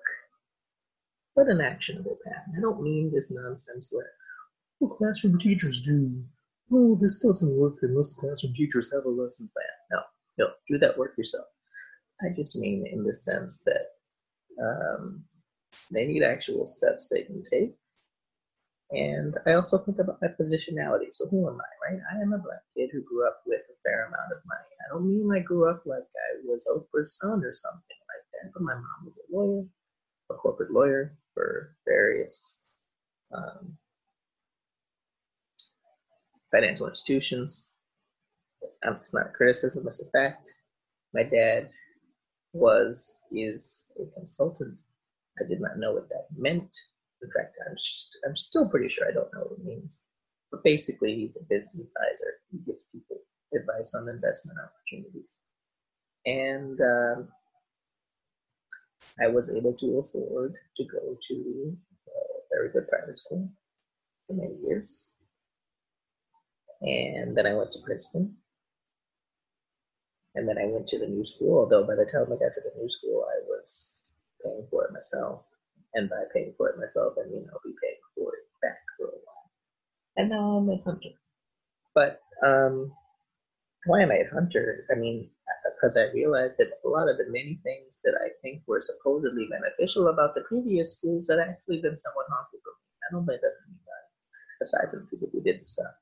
but 1.36 1.48
an 1.48 1.62
actionable 1.62 2.18
path. 2.26 2.46
I 2.58 2.62
don't 2.62 2.82
mean 2.82 3.12
this 3.12 3.32
nonsense 3.32 3.90
where 3.92 4.12
well, 4.80 4.96
classroom 4.96 5.38
teachers 5.38 5.82
do. 5.82 6.24
Oh, 6.72 6.98
this 7.00 7.20
doesn't 7.20 7.58
work 7.58 7.78
unless 7.82 8.16
classroom 8.16 8.54
teachers 8.54 8.92
have 8.94 9.06
a 9.06 9.10
lesson 9.10 9.50
plan. 9.54 9.66
No, 9.92 10.46
no, 10.46 10.52
do 10.70 10.78
that 10.80 10.98
work 10.98 11.18
yourself. 11.18 11.46
I 12.22 12.30
just 12.36 12.56
mean 12.56 12.86
in 12.92 13.04
the 13.04 13.14
sense 13.14 13.64
that 13.66 13.88
um, 14.62 15.24
they 15.92 16.06
need 16.06 16.24
actual 16.24 16.68
steps 16.68 17.10
they 17.10 17.24
can 17.24 17.44
take. 17.44 17.76
And 18.92 19.36
I 19.48 19.54
also 19.54 19.78
think 19.78 20.00
about 20.00 20.22
my 20.22 20.28
positionality. 20.28 21.12
So 21.12 21.28
who 21.30 21.48
am 21.48 21.60
I, 21.60 21.94
right? 21.94 22.02
I 22.14 22.22
am 22.22 22.34
a 22.34 22.38
black 22.38 22.60
kid 22.76 22.90
who 22.92 23.02
grew 23.04 23.26
up 23.26 23.42
with 23.46 23.62
a 23.62 23.78
fair 23.84 24.08
amount 24.08 24.34
of 24.34 24.44
money. 24.46 24.68
I 24.86 24.94
don't 24.94 25.08
mean 25.08 25.32
I 25.34 25.40
grew 25.40 25.70
up 25.70 25.84
like 25.86 26.04
I 26.04 26.42
was 26.46 26.68
Oprah's 26.70 27.18
son 27.18 27.44
or 27.44 27.54
something 27.54 27.82
like 28.10 28.26
that, 28.34 28.52
but 28.54 28.64
my 28.64 28.74
mom 28.74 29.06
was 29.06 29.18
a 29.18 29.36
lawyer, 29.36 29.66
a 30.30 30.34
corporate 30.34 30.72
lawyer 30.72 31.18
for 31.34 31.76
various 31.88 32.66
um, 33.34 33.78
financial 36.52 36.90
institutions. 36.90 37.72
Um, 38.86 38.98
it's 39.00 39.14
not 39.14 39.28
a 39.28 39.30
criticism, 39.30 39.88
it's 39.88 40.06
a 40.06 40.10
fact. 40.12 40.52
My 41.14 41.24
dad 41.24 41.70
was, 42.52 43.22
is 43.32 43.92
a 44.02 44.06
consultant. 44.20 44.80
I 45.40 45.48
did 45.48 45.62
not 45.62 45.78
know 45.78 45.94
what 45.94 46.10
that 46.10 46.28
meant. 46.38 46.76
In 47.22 47.30
I'm, 47.68 47.76
I'm 48.28 48.36
still 48.36 48.70
pretty 48.70 48.90
sure 48.90 49.08
I 49.08 49.14
don't 49.14 49.34
know 49.34 49.42
what 49.42 49.60
it 49.60 49.66
means. 49.66 50.06
But 50.52 50.64
basically, 50.64 51.16
he's 51.16 51.38
a 51.38 51.44
business 51.50 51.88
advisor. 51.88 52.34
He 52.52 52.60
gives 52.60 52.90
people 52.92 53.22
advice 53.54 53.94
on 53.96 54.10
investment 54.10 54.60
opportunities. 54.60 55.32
And 56.26 56.80
um, 56.82 57.30
I 59.20 59.28
was 59.28 59.56
able 59.56 59.74
to 59.76 60.00
afford 60.00 60.56
to 60.78 60.84
go 60.86 61.18
to 61.30 61.78
a 62.08 62.56
very 62.56 62.72
good 62.72 62.88
private 62.88 63.20
school 63.20 63.50
for 64.28 64.34
many 64.34 64.56
years. 64.68 65.12
And 66.82 67.38
then 67.38 67.46
I 67.46 67.54
went 67.54 67.72
to 67.74 67.80
Princeton. 67.86 68.38
And 70.36 70.48
then 70.48 70.58
I 70.58 70.66
went 70.66 70.88
to 70.88 71.00
the 71.00 71.08
new 71.08 71.26
school, 71.26 71.60
although 71.60 71.86
by 71.86 71.96
the 71.96 72.06
time 72.06 72.26
I 72.28 72.40
got 72.40 72.54
to 72.56 72.62
the 72.64 72.80
new 72.80 72.90
school, 72.90 73.26
I 73.28 73.42
was 73.48 74.02
paying 74.44 74.66
for 74.72 74.86
it 74.86 74.94
myself. 74.94 75.44
And 75.94 76.10
by 76.10 76.24
paying 76.34 76.54
for 76.58 76.70
it 76.70 76.80
myself, 76.80 77.14
I 77.20 77.28
mean 77.30 77.46
I'll 77.52 77.62
be 77.64 77.76
paying 77.82 78.02
for 78.16 78.34
it 78.36 78.48
back 78.62 78.80
for 78.98 79.08
a 79.08 79.20
while. 79.26 79.52
And 80.18 80.30
now 80.30 80.58
I'm 80.58 80.70
a 80.70 80.82
hunter. 80.84 81.16
But 81.94 82.22
um, 82.44 82.94
why 83.86 84.02
am 84.02 84.12
I 84.12 84.24
a 84.24 84.34
hunter? 84.34 84.86
I 84.92 84.96
mean, 84.96 85.30
because 85.76 85.98
I 85.98 86.14
realized 86.14 86.56
that 86.60 86.80
a 86.86 86.90
lot 86.90 87.10
of 87.10 87.18
the 87.18 87.26
many 87.28 87.60
things 87.64 88.00
that 88.04 88.14
I 88.24 88.30
think 88.42 88.62
were 88.68 88.82
supposedly 88.82 89.48
beneficial 89.50 90.08
about 90.08 90.36
the 90.36 90.42
previous 90.42 90.98
schools 90.98 91.30
had 91.30 91.40
actually 91.40 91.82
been 91.82 91.98
somewhat 91.98 92.28
harmful 92.30 92.60
for 92.64 92.72
me. 92.72 92.88
I 93.02 93.08
don't 93.12 93.26
blame 93.26 93.40
anybody, 93.42 94.08
aside 94.62 94.92
from 94.92 95.08
people 95.08 95.30
who 95.32 95.42
did 95.42 95.66
stuff. 95.66 95.94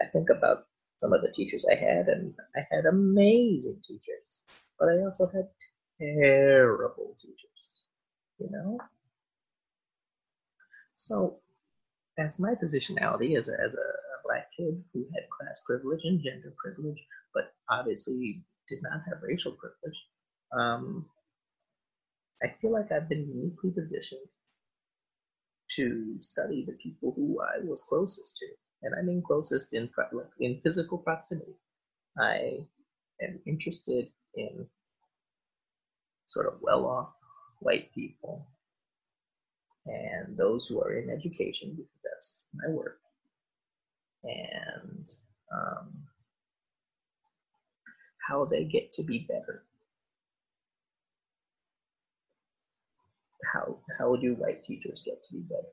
I 0.00 0.06
think 0.06 0.30
about 0.30 0.66
some 0.98 1.12
of 1.12 1.22
the 1.22 1.32
teachers 1.32 1.66
I 1.70 1.74
had, 1.74 2.08
and 2.08 2.34
I 2.56 2.66
had 2.70 2.86
amazing 2.86 3.80
teachers, 3.84 4.42
but 4.78 4.88
I 4.88 5.04
also 5.04 5.26
had 5.28 5.48
terrible 6.00 7.14
teachers, 7.20 7.82
you 8.38 8.48
know? 8.50 8.78
So, 10.96 11.38
as 12.18 12.40
my 12.40 12.54
positionality 12.54 13.38
as 13.38 13.48
a, 13.48 13.54
as 13.60 13.74
a, 13.74 13.86
black 14.24 14.48
kid 14.56 14.82
who 14.92 15.06
had 15.14 15.30
class 15.30 15.62
privilege 15.64 16.00
and 16.02 16.20
gender 16.20 16.52
privilege, 16.56 16.98
but 17.32 17.54
obviously 17.70 18.42
did 18.68 18.80
not 18.82 19.02
have 19.06 19.22
racial 19.22 19.52
privilege, 19.52 19.96
um, 20.52 21.06
I 22.42 22.48
feel 22.60 22.72
like 22.72 22.90
I've 22.90 23.08
been 23.08 23.28
uniquely 23.28 23.70
positioned 23.70 24.26
to 25.76 26.16
study 26.20 26.64
the 26.66 26.72
people 26.82 27.12
who 27.14 27.40
I 27.40 27.64
was 27.64 27.82
closest 27.82 28.38
to 28.38 28.46
and 28.82 28.94
I 28.98 29.02
mean 29.02 29.22
closest 29.22 29.74
in 29.74 29.88
in 30.40 30.60
physical 30.62 30.98
proximity. 30.98 31.56
I 32.18 32.66
am 33.22 33.40
interested 33.46 34.08
in 34.34 34.66
sort 36.26 36.46
of 36.46 36.60
well-off 36.60 37.10
white 37.60 37.92
people 37.94 38.46
and 39.86 40.36
those 40.36 40.66
who 40.66 40.80
are 40.80 40.94
in 40.94 41.10
education 41.10 41.74
because 41.76 42.00
that's 42.04 42.44
my 42.54 42.72
work. 42.72 42.98
And 44.24 45.08
um, 45.52 45.92
how 48.28 48.44
they 48.44 48.64
get 48.64 48.92
to 48.94 49.02
be 49.02 49.26
better. 49.28 49.62
How 53.52 53.78
how 53.98 54.16
do 54.16 54.34
white 54.34 54.64
teachers 54.64 55.02
get 55.06 55.22
to 55.24 55.34
be 55.34 55.40
better 55.40 55.68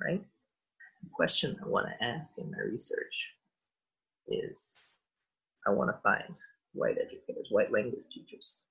right? 0.00 0.24
Question 1.12 1.56
I 1.62 1.68
want 1.68 1.86
to 1.86 2.04
ask 2.04 2.38
in 2.38 2.50
my 2.50 2.58
research 2.58 3.34
is 4.28 4.76
I 5.66 5.70
want 5.70 5.90
to 5.90 6.00
find 6.02 6.34
white 6.72 6.96
educators, 6.98 7.48
white 7.50 7.72
language 7.72 8.04
teachers, 8.12 8.62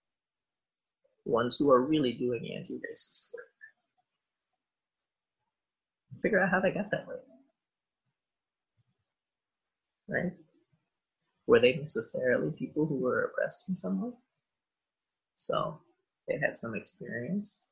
ones 1.26 1.58
who 1.58 1.72
are 1.72 1.82
really 1.82 2.14
doing 2.14 2.56
anti-racist 2.58 3.30
work. 3.34 3.53
Figure 6.24 6.40
out 6.40 6.50
how 6.50 6.62
they 6.62 6.72
got 6.72 6.90
that 6.92 7.08
way. 7.08 7.18
Right? 10.10 10.34
Were 11.48 11.60
they 11.60 11.74
necessarily 11.74 12.52
people 12.52 12.86
who 12.88 12.96
were 12.96 13.26
oppressed 13.26 13.70
in 13.70 13.76
some 13.76 14.02
way? 14.02 14.12
So 15.36 15.82
they 16.28 16.40
had 16.40 16.58
some 16.58 16.76
experience 16.76 17.68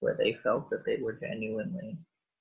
where 0.00 0.16
they 0.18 0.34
felt 0.34 0.68
that 0.70 0.84
they 0.84 0.96
were 1.00 1.12
genuinely 1.14 1.96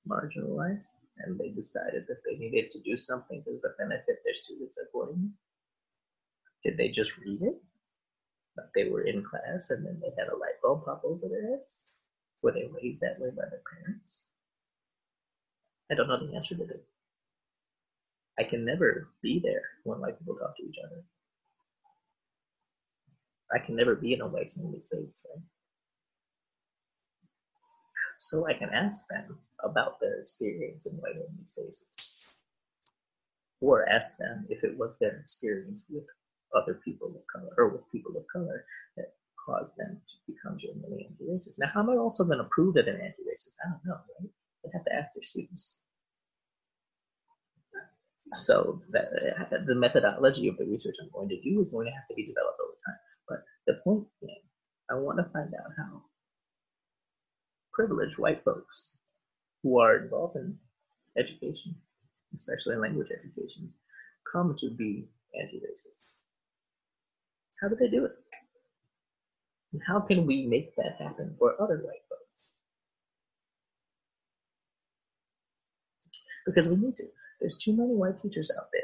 marginalized 0.09 0.89
and 1.19 1.39
they 1.39 1.49
decided 1.49 2.05
that 2.07 2.21
they 2.25 2.37
needed 2.37 2.71
to 2.71 2.81
do 2.81 2.97
something 2.97 3.43
to 3.43 3.59
benefit 3.77 4.17
their 4.25 4.35
students 4.35 4.77
accordingly. 4.81 5.29
Did 6.63 6.77
they 6.77 6.89
just 6.89 7.17
read 7.19 7.41
it? 7.43 7.55
Like 8.57 8.67
they 8.73 8.89
were 8.89 9.03
in 9.03 9.23
class 9.23 9.69
and 9.69 9.85
then 9.85 9.99
they 10.01 10.11
had 10.17 10.29
a 10.29 10.37
light 10.37 10.59
bulb 10.63 10.85
pop 10.85 11.01
over 11.03 11.27
their 11.27 11.51
heads? 11.51 11.89
Were 12.41 12.51
they 12.51 12.67
raised 12.81 13.01
that 13.01 13.19
way 13.19 13.29
by 13.29 13.43
their 13.49 13.61
parents? 13.71 14.16
I 15.91 15.95
don't 15.95 16.07
know 16.07 16.17
the 16.17 16.35
answer 16.35 16.55
to 16.55 16.65
this. 16.65 16.81
I 18.39 18.43
can 18.43 18.65
never 18.65 19.09
be 19.21 19.39
there 19.43 19.63
when 19.83 19.99
white 19.99 20.19
people 20.19 20.35
talk 20.35 20.55
to 20.57 20.63
each 20.63 20.77
other. 20.85 21.03
I 23.51 23.59
can 23.59 23.75
never 23.75 23.95
be 23.95 24.13
in 24.13 24.21
a 24.21 24.27
white 24.27 24.53
only 24.61 24.79
space. 24.79 25.25
Right? 25.29 25.43
So 28.19 28.47
I 28.47 28.53
can 28.53 28.69
ask 28.69 29.07
them 29.07 29.37
about 29.63 29.99
their 29.99 30.19
experience 30.19 30.85
in 30.85 30.97
white 30.97 31.15
only 31.15 31.45
spaces. 31.45 32.25
Or 33.61 33.87
ask 33.89 34.17
them 34.17 34.45
if 34.49 34.63
it 34.63 34.77
was 34.77 34.99
their 34.99 35.17
experience 35.17 35.85
with 35.89 36.03
other 36.55 36.79
people 36.85 37.07
of 37.07 37.21
color 37.33 37.53
or 37.57 37.69
with 37.69 37.91
people 37.91 38.15
of 38.17 38.25
color 38.31 38.65
that 38.97 39.13
caused 39.43 39.75
them 39.77 39.99
to 40.07 40.13
become 40.31 40.57
genuinely 40.57 41.07
anti-racist. 41.09 41.59
Now, 41.59 41.71
how 41.73 41.81
am 41.81 41.89
I 41.89 41.95
also 41.95 42.25
going 42.25 42.37
to 42.39 42.43
prove 42.51 42.75
that 42.75 42.85
they're 42.85 43.01
anti-racist? 43.01 43.55
I 43.65 43.69
don't 43.69 43.85
know, 43.85 43.99
right? 44.19 44.29
Have 44.73 44.85
to 44.85 44.95
ask 44.95 45.13
their 45.15 45.23
students. 45.23 45.81
So 48.33 48.81
that, 48.91 49.07
the 49.65 49.75
methodology 49.75 50.49
of 50.49 50.57
the 50.57 50.65
research 50.65 50.95
I'm 51.01 51.09
going 51.13 51.29
to 51.29 51.41
do 51.41 51.61
is 51.61 51.71
going 51.71 51.87
to 51.87 51.93
have 51.93 52.07
to 52.09 52.15
be 52.15 52.25
developed 52.27 52.59
over 52.61 52.75
time. 52.85 52.99
But 53.29 53.43
the 53.65 53.79
point 53.83 54.05
being, 54.21 54.43
I 54.91 54.95
want 54.95 55.17
to 55.19 55.31
find 55.31 55.53
out 55.53 55.71
how 55.77 56.03
privileged 57.71 58.17
white 58.17 58.43
folks 58.43 58.97
who 59.63 59.79
are 59.79 59.97
involved 60.03 60.35
in 60.35 60.57
education, 61.17 61.75
especially 62.35 62.75
language 62.75 63.11
education, 63.11 63.71
come 64.31 64.55
to 64.57 64.69
be 64.71 65.07
anti-racist. 65.39 66.03
How 67.61 67.69
do 67.69 67.75
they 67.79 67.89
do 67.89 68.05
it? 68.05 68.11
And 69.73 69.81
how 69.87 70.01
can 70.01 70.25
we 70.25 70.45
make 70.45 70.75
that 70.75 70.97
happen 70.99 71.35
for 71.39 71.55
other 71.61 71.77
white 71.77 72.03
folks? 72.09 72.26
Because 76.47 76.69
we 76.69 76.77
need 76.77 76.95
to. 76.95 77.03
There's 77.39 77.57
too 77.57 77.77
many 77.77 77.93
white 77.93 78.19
teachers 78.19 78.51
out 78.57 78.69
there 78.73 78.81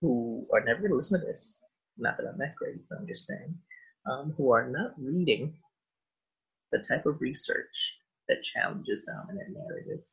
who 0.00 0.46
are 0.54 0.64
never 0.64 0.80
going 0.80 0.92
to 0.92 0.96
listen 0.96 1.20
to 1.20 1.26
this. 1.26 1.60
Not 1.98 2.16
that 2.16 2.26
I'm 2.26 2.38
that 2.38 2.54
great, 2.54 2.88
but 2.88 2.98
I'm 2.98 3.06
just 3.06 3.26
saying, 3.26 3.54
um, 4.10 4.32
who 4.36 4.52
are 4.52 4.70
not 4.70 4.92
reading 4.96 5.54
the 6.72 6.78
type 6.78 7.06
of 7.06 7.20
research 7.20 7.96
that 8.28 8.42
challenges 8.42 9.04
dominant 9.04 9.56
narratives. 9.56 10.10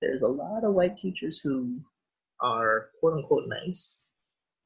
There's 0.00 0.22
a 0.22 0.28
lot 0.28 0.64
of 0.64 0.74
white 0.74 0.96
teachers 0.96 1.38
who 1.38 1.80
are 2.40 2.90
quote 3.00 3.14
unquote 3.14 3.48
nice, 3.48 4.06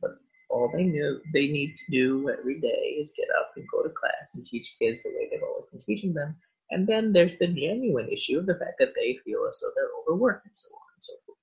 but 0.01 0.13
all 0.51 0.71
they 0.73 0.85
knew 0.85 1.21
they 1.33 1.49
need 1.49 1.77
to 1.77 1.93
do 1.93 2.31
every 2.31 2.61
day 2.61 2.97
is 2.99 3.13
get 3.17 3.29
up 3.39 3.53
and 3.57 3.67
go 3.71 3.83
to 3.83 3.91
class 3.91 4.35
and 4.35 4.45
teach 4.45 4.77
kids 4.81 5.03
the 5.03 5.11
way 5.11 5.29
they've 5.31 5.43
always 5.43 5.71
been 5.71 5.81
teaching 5.87 6.15
them. 6.15 6.35
And 6.71 6.87
then 6.87 7.13
there's 7.13 7.39
the 7.39 7.47
genuine 7.47 8.09
issue 8.09 8.39
of 8.39 8.47
the 8.47 8.55
fact 8.57 8.77
that 8.81 8.95
they 8.97 9.19
feel 9.25 9.47
as 9.49 9.61
though 9.61 9.71
they're 9.77 9.91
overworked 10.01 10.47
and 10.47 10.57
so 10.57 10.71
on 10.75 10.96
so 11.07 11.15
forth. 11.25 11.39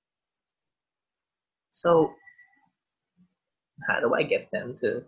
So 1.70 2.14
how 3.88 4.00
do 4.00 4.14
I 4.14 4.22
get 4.22 4.50
them 4.52 4.78
to 4.80 5.02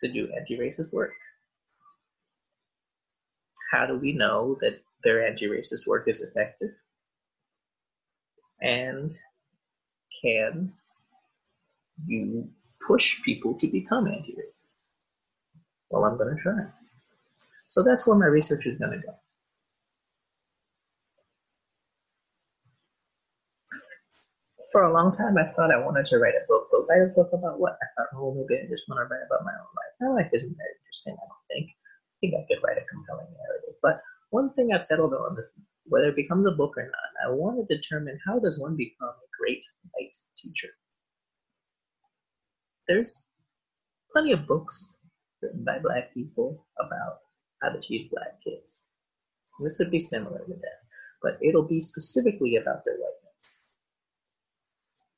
to 0.00 0.12
do 0.12 0.32
anti-racist 0.36 0.92
work? 0.92 1.12
How 3.70 3.86
do 3.86 3.96
we 3.96 4.12
know 4.12 4.56
that 4.60 4.80
their 5.04 5.26
anti-racist 5.26 5.86
work 5.86 6.08
is 6.08 6.22
effective? 6.22 6.70
And 8.62 9.12
can 10.22 10.72
you 12.06 12.48
push 12.86 13.22
people 13.22 13.54
to 13.54 13.66
become 13.66 14.06
anti-racist? 14.06 14.62
Well, 15.90 16.04
I'm 16.04 16.16
going 16.16 16.34
to 16.36 16.42
try. 16.42 16.64
So 17.66 17.82
that's 17.82 18.06
where 18.06 18.16
my 18.16 18.26
research 18.26 18.66
is 18.66 18.76
going 18.76 18.92
to 18.92 18.98
go. 18.98 19.14
For 24.72 24.84
a 24.84 24.92
long 24.92 25.10
time, 25.10 25.36
I 25.38 25.50
thought 25.52 25.74
I 25.74 25.84
wanted 25.84 26.06
to 26.06 26.18
write 26.18 26.34
a 26.34 26.46
book, 26.46 26.68
but 26.70 26.86
write 26.88 27.02
a 27.02 27.14
book 27.14 27.30
about 27.32 27.58
what? 27.60 27.74
I 27.82 27.86
thought, 27.96 28.14
oh, 28.16 28.34
maybe 28.34 28.62
I 28.62 28.68
just 28.68 28.88
want 28.88 29.00
to 29.00 29.10
write 29.10 29.26
about 29.26 29.44
my 29.44 29.52
own 29.52 29.72
life. 29.74 29.94
My 30.00 30.08
life 30.22 30.30
isn't 30.32 30.56
that 30.56 30.76
interesting, 30.80 31.16
I 31.18 31.26
don't 31.26 31.46
think. 31.50 31.70
I 31.70 32.14
think 32.20 32.34
I 32.34 32.46
could 32.46 32.62
write 32.62 32.78
a 32.78 32.86
compelling 32.86 33.32
narrative. 33.34 33.76
But 33.82 34.02
one 34.30 34.52
thing 34.54 34.70
I've 34.72 34.86
settled 34.86 35.14
on 35.14 35.38
is 35.38 35.50
whether 35.86 36.08
it 36.08 36.16
becomes 36.16 36.46
a 36.46 36.52
book 36.52 36.74
or 36.76 36.84
not, 36.84 37.10
I 37.26 37.34
want 37.34 37.58
to 37.58 37.76
determine 37.76 38.18
how 38.24 38.38
does 38.38 38.60
one 38.60 38.76
become 38.76 39.10
a 39.10 39.30
great 39.38 39.64
white 39.92 40.16
teacher? 40.36 40.68
there's 42.90 43.22
plenty 44.12 44.32
of 44.32 44.46
books 44.48 44.98
written 45.42 45.64
by 45.64 45.78
black 45.78 46.12
people 46.12 46.66
about 46.80 47.18
how 47.62 47.68
to 47.70 47.80
teach 47.80 48.10
black 48.10 48.42
kids. 48.42 48.82
This 49.60 49.78
would 49.78 49.92
be 49.92 50.00
similar 50.00 50.40
to 50.40 50.54
that, 50.54 50.80
but 51.22 51.38
it'll 51.40 51.68
be 51.68 51.78
specifically 51.78 52.56
about 52.56 52.84
their 52.84 52.96
whiteness. 52.96 53.19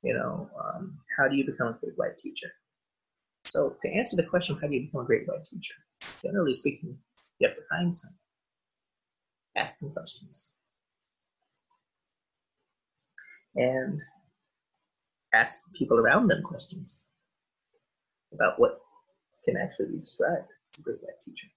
You 0.02 0.14
know, 0.14 0.50
um, 0.58 0.98
how 1.16 1.28
do 1.28 1.36
you 1.36 1.46
become 1.46 1.68
a 1.68 1.78
great 1.80 1.96
white 1.96 2.18
teacher? 2.18 2.48
So 3.44 3.76
to 3.82 3.88
answer 3.88 4.16
the 4.16 4.24
question, 4.24 4.58
how 4.60 4.66
do 4.66 4.74
you 4.74 4.86
become 4.86 5.02
a 5.02 5.06
great 5.06 5.28
white 5.28 5.44
teacher? 5.44 5.74
Generally 6.22 6.54
speaking, 6.54 6.98
you 7.38 7.48
have 7.48 7.56
to 7.56 7.62
find 7.68 7.94
someone, 7.94 8.18
ask 9.56 9.78
them 9.78 9.90
questions, 9.92 10.54
and 13.54 14.00
ask 15.34 15.60
people 15.74 15.98
around 15.98 16.28
them 16.28 16.42
questions 16.42 17.04
about 18.32 18.58
what 18.58 18.80
can 19.44 19.56
actually 19.56 19.86
be 19.86 19.98
described 19.98 20.48
as 20.74 20.80
a 20.80 20.82
great 20.82 21.02
white 21.02 21.20
teacher. 21.24 21.48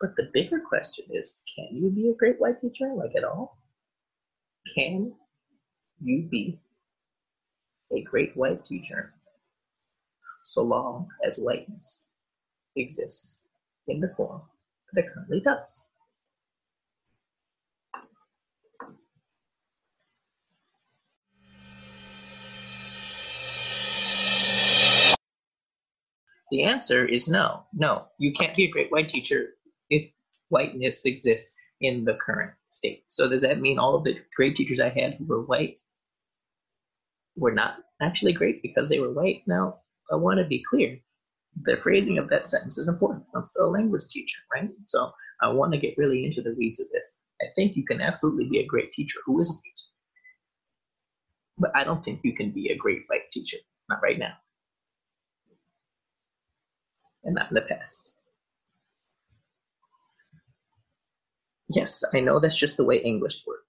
But 0.00 0.14
the 0.16 0.30
bigger 0.32 0.60
question 0.60 1.06
is 1.10 1.42
can 1.56 1.76
you 1.76 1.90
be 1.90 2.10
a 2.10 2.14
great 2.14 2.40
white 2.40 2.60
teacher, 2.60 2.92
like 2.94 3.16
at 3.16 3.24
all? 3.24 3.58
Can 4.74 5.12
you 6.00 6.28
be 6.30 6.60
a 7.92 8.02
great 8.02 8.36
white 8.36 8.64
teacher 8.64 9.14
so 10.44 10.62
long 10.62 11.08
as 11.26 11.38
whiteness 11.38 12.06
exists 12.76 13.42
in 13.86 14.00
the 14.00 14.12
form 14.16 14.42
that 14.92 15.04
it 15.04 15.10
currently 15.12 15.40
does? 15.40 15.84
The 26.50 26.62
answer 26.62 27.04
is 27.04 27.28
no. 27.28 27.64
No, 27.74 28.06
you 28.18 28.32
can't 28.32 28.56
be 28.56 28.64
a 28.64 28.70
great 28.70 28.90
white 28.90 29.10
teacher 29.10 29.50
if 29.90 30.10
whiteness 30.48 31.04
exists 31.04 31.54
in 31.80 32.04
the 32.04 32.14
current 32.14 32.52
state. 32.70 33.04
So 33.06 33.28
does 33.28 33.42
that 33.42 33.60
mean 33.60 33.78
all 33.78 33.94
of 33.94 34.04
the 34.04 34.18
great 34.34 34.56
teachers 34.56 34.80
I 34.80 34.88
had 34.88 35.14
who 35.14 35.26
were 35.26 35.42
white 35.42 35.78
were 37.38 37.52
not 37.52 37.76
actually 38.00 38.32
great 38.32 38.62
because 38.62 38.88
they 38.88 39.00
were 39.00 39.12
white? 39.12 39.42
Now, 39.46 39.80
I 40.10 40.16
want 40.16 40.38
to 40.38 40.46
be 40.46 40.64
clear. 40.68 40.98
The 41.62 41.76
phrasing 41.82 42.18
of 42.18 42.28
that 42.28 42.48
sentence 42.48 42.78
is 42.78 42.88
important. 42.88 43.24
I'm 43.34 43.44
still 43.44 43.66
a 43.66 43.76
language 43.76 44.08
teacher, 44.10 44.40
right? 44.54 44.70
So 44.86 45.12
I 45.40 45.48
want 45.48 45.72
to 45.72 45.78
get 45.78 45.98
really 45.98 46.24
into 46.24 46.42
the 46.42 46.54
weeds 46.56 46.80
of 46.80 46.86
this. 46.92 47.18
I 47.40 47.46
think 47.54 47.76
you 47.76 47.84
can 47.84 48.00
absolutely 48.00 48.48
be 48.48 48.58
a 48.58 48.66
great 48.66 48.92
teacher 48.92 49.18
who 49.24 49.40
is 49.40 49.50
white. 49.50 49.80
But 51.58 51.70
I 51.74 51.84
don't 51.84 52.04
think 52.04 52.20
you 52.22 52.36
can 52.36 52.52
be 52.52 52.68
a 52.68 52.76
great 52.76 53.02
white 53.08 53.30
teacher. 53.32 53.58
Not 53.88 54.00
right 54.02 54.18
now 54.18 54.34
and 57.28 57.34
not 57.34 57.50
in 57.50 57.54
the 57.54 57.60
past. 57.60 58.14
Yes, 61.68 62.02
I 62.14 62.20
know 62.20 62.40
that's 62.40 62.56
just 62.56 62.78
the 62.78 62.84
way 62.84 62.96
English 62.96 63.44
works, 63.46 63.67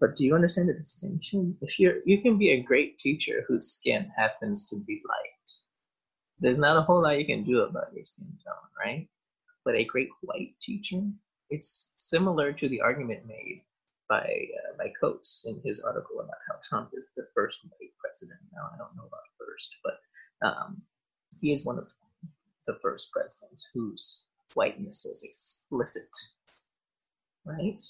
but 0.00 0.16
do 0.16 0.24
you 0.24 0.34
understand 0.34 0.68
the 0.68 0.74
distinction? 0.74 1.56
If 1.60 1.78
you're, 1.78 1.96
you 2.04 2.20
can 2.22 2.38
be 2.38 2.50
a 2.50 2.62
great 2.62 2.98
teacher 2.98 3.44
whose 3.46 3.72
skin 3.72 4.10
happens 4.16 4.68
to 4.70 4.76
be 4.76 5.02
light. 5.08 5.50
There's 6.40 6.58
not 6.58 6.76
a 6.76 6.82
whole 6.82 7.02
lot 7.02 7.18
you 7.18 7.26
can 7.26 7.44
do 7.44 7.62
about 7.62 7.92
your 7.94 8.04
skin 8.04 8.26
tone, 8.44 8.68
right? 8.78 9.08
But 9.64 9.74
a 9.74 9.84
great 9.84 10.10
white 10.22 10.54
teacher, 10.60 11.02
it's 11.50 11.94
similar 11.98 12.52
to 12.52 12.68
the 12.68 12.80
argument 12.80 13.26
made 13.26 13.62
by 14.08 14.24
uh, 14.24 14.76
by 14.78 14.92
Coates 15.00 15.44
in 15.46 15.60
his 15.64 15.80
article 15.80 16.20
about 16.20 16.38
how 16.48 16.56
Trump 16.68 16.90
is 16.94 17.08
the 17.16 17.26
first 17.34 17.64
white 17.64 17.92
president. 18.00 18.40
Now 18.52 18.70
I 18.72 18.78
don't 18.78 18.96
know 18.96 19.06
about 19.06 19.20
first, 19.38 19.76
but 19.84 20.46
um, 20.46 20.82
he 21.40 21.52
is 21.52 21.64
one 21.64 21.78
of 21.78 21.88
the 22.66 22.78
first 22.80 23.10
presidents 23.12 23.68
whose 23.72 24.24
whiteness 24.54 25.04
is 25.04 25.22
explicit, 25.22 26.08
right? 27.44 27.82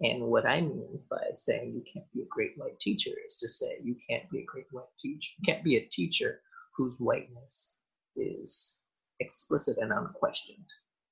And 0.00 0.22
what 0.22 0.46
I 0.46 0.60
mean 0.60 1.00
by 1.10 1.22
saying 1.34 1.74
you 1.74 1.82
can't 1.92 2.06
be 2.14 2.22
a 2.22 2.26
great 2.30 2.52
white 2.56 2.78
teacher 2.78 3.10
is 3.26 3.34
to 3.36 3.48
say 3.48 3.78
you 3.82 3.96
can't 4.08 4.30
be 4.30 4.40
a 4.40 4.44
great 4.44 4.66
white 4.70 4.84
teacher. 4.98 5.30
You 5.38 5.52
can't 5.52 5.64
be 5.64 5.76
a 5.76 5.86
teacher 5.86 6.40
whose 6.76 6.98
whiteness 6.98 7.78
is 8.14 8.76
explicit 9.18 9.78
and 9.78 9.92
unquestioned. 9.92 10.66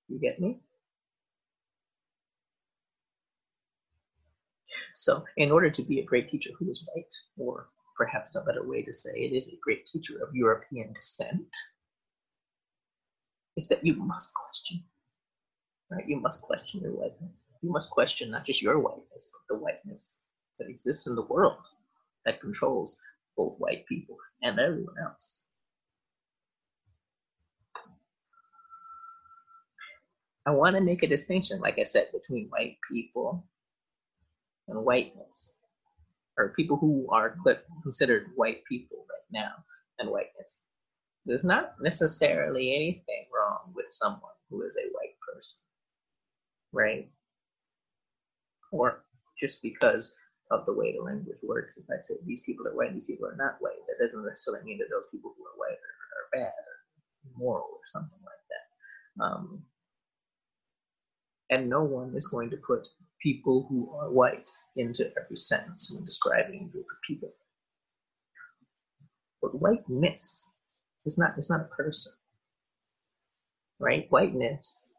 You 0.09 0.21
get 0.21 0.41
me? 0.41 0.61
So, 4.95 5.25
in 5.37 5.51
order 5.51 5.69
to 5.69 5.83
be 5.83 5.99
a 5.99 6.05
great 6.05 6.29
teacher 6.29 6.51
who 6.59 6.71
is 6.71 6.89
white, 6.95 7.13
or 7.37 7.69
perhaps 7.97 8.35
a 8.37 8.43
better 8.43 8.67
way 8.67 8.83
to 8.83 8.95
say 8.95 9.11
it 9.11 9.37
is 9.37 9.49
a 9.49 9.59
great 9.63 9.85
teacher 9.87 10.23
of 10.23 10.35
European 10.35 10.93
descent, 10.93 11.55
is 13.57 13.69
that 13.69 13.85
you 13.85 13.95
must 13.95 14.33
question, 14.33 14.85
right? 15.91 16.07
You 16.07 16.21
must 16.21 16.41
question 16.41 16.81
your 16.81 16.93
whiteness. 16.93 17.46
You 17.67 17.73
must 17.73 17.91
question 17.91 18.31
not 18.31 18.47
just 18.47 18.63
your 18.63 18.79
whiteness, 18.79 19.33
but 19.33 19.43
the 19.53 19.61
whiteness 19.61 20.21
that 20.57 20.69
exists 20.69 21.09
in 21.09 21.17
the 21.17 21.23
world 21.27 21.67
that 22.25 22.41
controls 22.41 23.01
both 23.37 23.59
white 23.59 23.85
people 23.89 24.17
and 24.41 24.57
everyone 24.61 24.95
else. 25.05 25.43
I 30.47 30.53
want 30.53 30.77
to 30.77 30.81
make 30.81 31.03
a 31.03 31.09
distinction, 31.09 31.59
like 31.59 31.81
I 31.81 31.83
said, 31.83 32.13
between 32.13 32.47
white 32.51 32.79
people 32.89 33.45
and 34.69 34.85
whiteness, 34.85 35.53
or 36.39 36.51
people 36.51 36.77
who 36.77 37.09
are 37.11 37.37
considered 37.83 38.31
white 38.37 38.63
people 38.69 39.07
right 39.11 39.43
now 39.45 39.55
and 39.99 40.09
whiteness. 40.09 40.63
There's 41.25 41.43
not 41.43 41.75
necessarily 41.81 42.77
anything 42.77 43.27
wrong 43.35 43.73
with 43.75 43.87
someone 43.91 44.39
who 44.51 44.63
is 44.63 44.77
a 44.77 44.87
white 44.93 45.17
person, 45.35 45.63
right? 46.73 47.11
Or 48.77 49.05
just 49.41 49.63
because 49.63 50.15
of 50.51 50.67
the 50.67 50.75
way 50.75 50.93
the 50.93 51.03
language 51.03 51.39
works, 51.43 51.79
if 51.79 51.85
I 51.91 51.99
say 52.01 52.15
these 52.27 52.43
people 52.43 52.67
are 52.69 52.77
white, 52.77 52.93
these 52.95 53.07
people 53.07 53.27
are 53.27 53.37
not 53.37 53.57
white, 53.61 53.81
that 53.89 54.05
doesn't 54.05 54.25
necessarily 54.25 54.65
mean 54.65 54.79
that 54.79 54.91
those 54.91 55.09
people 55.11 55.35
who 55.37 55.45
are 55.45 55.59
white 55.59 55.79
are, 55.79 55.97
are 56.19 56.45
bad 56.45 56.53
or 56.69 57.35
immoral 57.35 57.69
or 57.73 57.87
something 57.87 58.19
like 58.25 58.45
that. 58.51 59.25
Um, 59.25 59.63
and 61.51 61.69
no 61.71 61.83
one 61.83 62.15
is 62.17 62.27
going 62.27 62.51
to 62.51 62.57
put 62.59 62.87
people 63.23 63.67
who 63.69 63.91
are 63.99 64.11
white 64.11 64.51
into 64.77 65.11
every 65.21 65.37
sentence 65.37 65.91
when 65.93 66.05
describing 66.05 66.67
a 66.69 66.73
group 66.73 66.87
of 66.91 66.99
people. 67.07 67.33
But 69.43 69.61
whiteness 69.61 70.59
is 71.07 71.19
not 71.19 71.35
it's 71.39 71.51
not 71.51 71.61
a 71.61 71.77
person. 71.77 72.13
Right? 73.79 74.07
Whiteness 74.11 74.91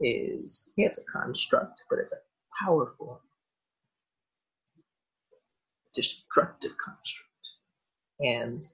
is 0.00 0.72
yeah, 0.76 0.86
it's 0.86 0.98
a 0.98 1.04
construct, 1.18 1.84
but 1.90 1.98
it's 1.98 2.12
a 2.12 2.16
powerful 2.64 3.22
destructive 5.94 6.72
construct. 6.84 7.28
And 8.20 8.64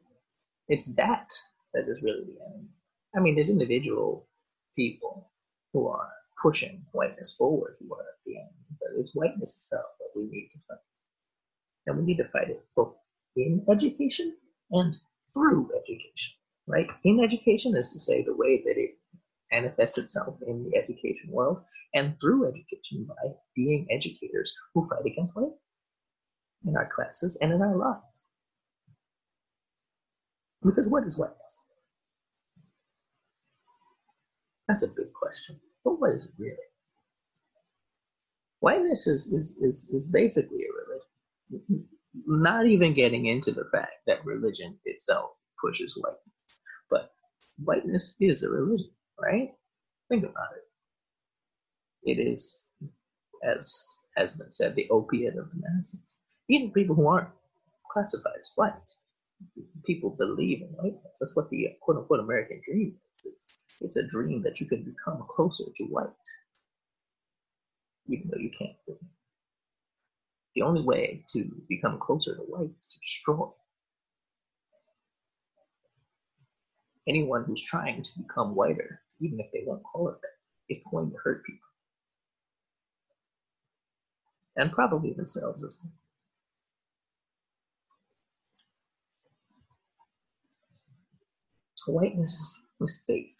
it's 0.68 0.94
that 0.96 1.28
that 1.72 1.88
is 1.88 2.02
really 2.02 2.24
the 2.24 2.38
enemy. 2.46 2.68
I 3.16 3.20
mean, 3.20 3.34
there's 3.34 3.50
individual 3.50 4.28
people 4.74 5.30
who 5.72 5.88
are 5.88 6.10
pushing 6.42 6.84
whiteness 6.92 7.34
forward 7.36 7.76
who 7.80 7.94
are 7.94 8.04
the 8.24 8.36
end, 8.36 8.50
but 8.80 8.90
it's 8.98 9.14
whiteness 9.14 9.56
itself 9.56 9.86
that 9.98 10.18
we 10.18 10.28
need 10.30 10.48
to 10.52 10.58
fight. 10.68 10.78
And 11.86 11.98
we 11.98 12.04
need 12.04 12.18
to 12.18 12.28
fight 12.28 12.50
it 12.50 12.64
both 12.74 12.94
in 13.36 13.64
education 13.70 14.36
and 14.70 14.96
through 15.32 15.70
education, 15.76 16.34
right? 16.66 16.86
In 17.04 17.20
education 17.20 17.76
is 17.76 17.92
to 17.92 17.98
say 17.98 18.22
the 18.22 18.36
way 18.36 18.62
that 18.64 18.76
it 18.76 18.98
manifests 19.52 19.98
itself 19.98 20.36
in 20.46 20.64
the 20.64 20.76
education 20.76 21.30
world, 21.30 21.62
and 21.94 22.18
through 22.20 22.48
education 22.48 23.06
by 23.06 23.30
being 23.56 23.86
educators 23.90 24.54
who 24.74 24.86
fight 24.86 25.06
against 25.06 25.34
whiteness 25.34 25.58
in 26.66 26.76
our 26.76 26.90
classes 26.94 27.38
and 27.40 27.52
in 27.52 27.62
our 27.62 27.76
lives. 27.76 28.26
Because 30.64 30.88
what 30.88 31.04
is 31.04 31.18
whiteness? 31.18 31.60
That's 34.68 34.82
a 34.82 34.88
big 34.88 35.12
question. 35.12 35.60
But 35.84 36.00
what 36.00 36.12
is 36.12 36.26
it 36.26 36.32
really? 36.38 36.56
Whiteness 38.60 39.06
is, 39.06 39.26
is, 39.28 39.56
is, 39.58 39.90
is 39.90 40.10
basically 40.10 40.58
a 40.58 41.52
religion. 41.52 41.88
Not 42.26 42.66
even 42.66 42.94
getting 42.94 43.26
into 43.26 43.52
the 43.52 43.68
fact 43.72 43.92
that 44.06 44.24
religion 44.24 44.78
itself 44.84 45.30
pushes 45.62 45.96
whiteness. 45.96 46.60
But 46.90 47.10
whiteness 47.62 48.16
is 48.20 48.42
a 48.42 48.50
religion, 48.50 48.90
right? 49.20 49.50
Think 50.08 50.24
about 50.24 50.48
it. 50.56 52.10
It 52.10 52.20
is, 52.20 52.65
as 53.46 53.88
has 54.16 54.34
been 54.34 54.50
said, 54.50 54.74
the 54.74 54.88
opiate 54.90 55.36
of 55.36 55.50
the 55.50 55.60
masses. 55.60 56.20
Even 56.48 56.70
people 56.72 56.96
who 56.96 57.06
aren't 57.06 57.28
classified 57.90 58.34
as 58.40 58.52
white, 58.56 58.90
people 59.84 60.10
believe 60.10 60.62
in 60.62 60.68
whiteness. 60.68 61.16
That's 61.20 61.36
what 61.36 61.50
the 61.50 61.68
quote 61.80 61.98
unquote 61.98 62.20
American 62.20 62.60
dream 62.64 62.96
is. 63.14 63.26
It's, 63.26 63.62
it's 63.80 63.96
a 63.96 64.06
dream 64.06 64.42
that 64.42 64.60
you 64.60 64.66
can 64.66 64.82
become 64.82 65.24
closer 65.28 65.64
to 65.76 65.84
white, 65.84 66.06
even 68.08 68.30
though 68.30 68.40
you 68.40 68.50
can't. 68.58 68.76
The 70.54 70.62
only 70.62 70.82
way 70.82 71.24
to 71.32 71.44
become 71.68 71.98
closer 72.00 72.34
to 72.34 72.42
white 72.42 72.70
is 72.80 72.88
to 72.88 73.00
destroy. 73.00 73.48
Anyone 77.08 77.44
who's 77.44 77.62
trying 77.62 78.02
to 78.02 78.10
become 78.18 78.54
whiter, 78.54 79.00
even 79.20 79.38
if 79.38 79.46
they 79.52 79.62
won't 79.66 79.82
call 79.84 80.08
it 80.08 80.16
that, 80.22 80.28
is 80.68 80.82
going 80.90 81.10
to 81.10 81.16
hurt 81.22 81.44
people. 81.44 81.65
And 84.56 84.72
probably 84.72 85.12
themselves 85.12 85.62
as 85.62 85.76
well. 85.82 85.92
Whiteness 91.88 92.58
is 92.80 93.04
faith. 93.06 93.30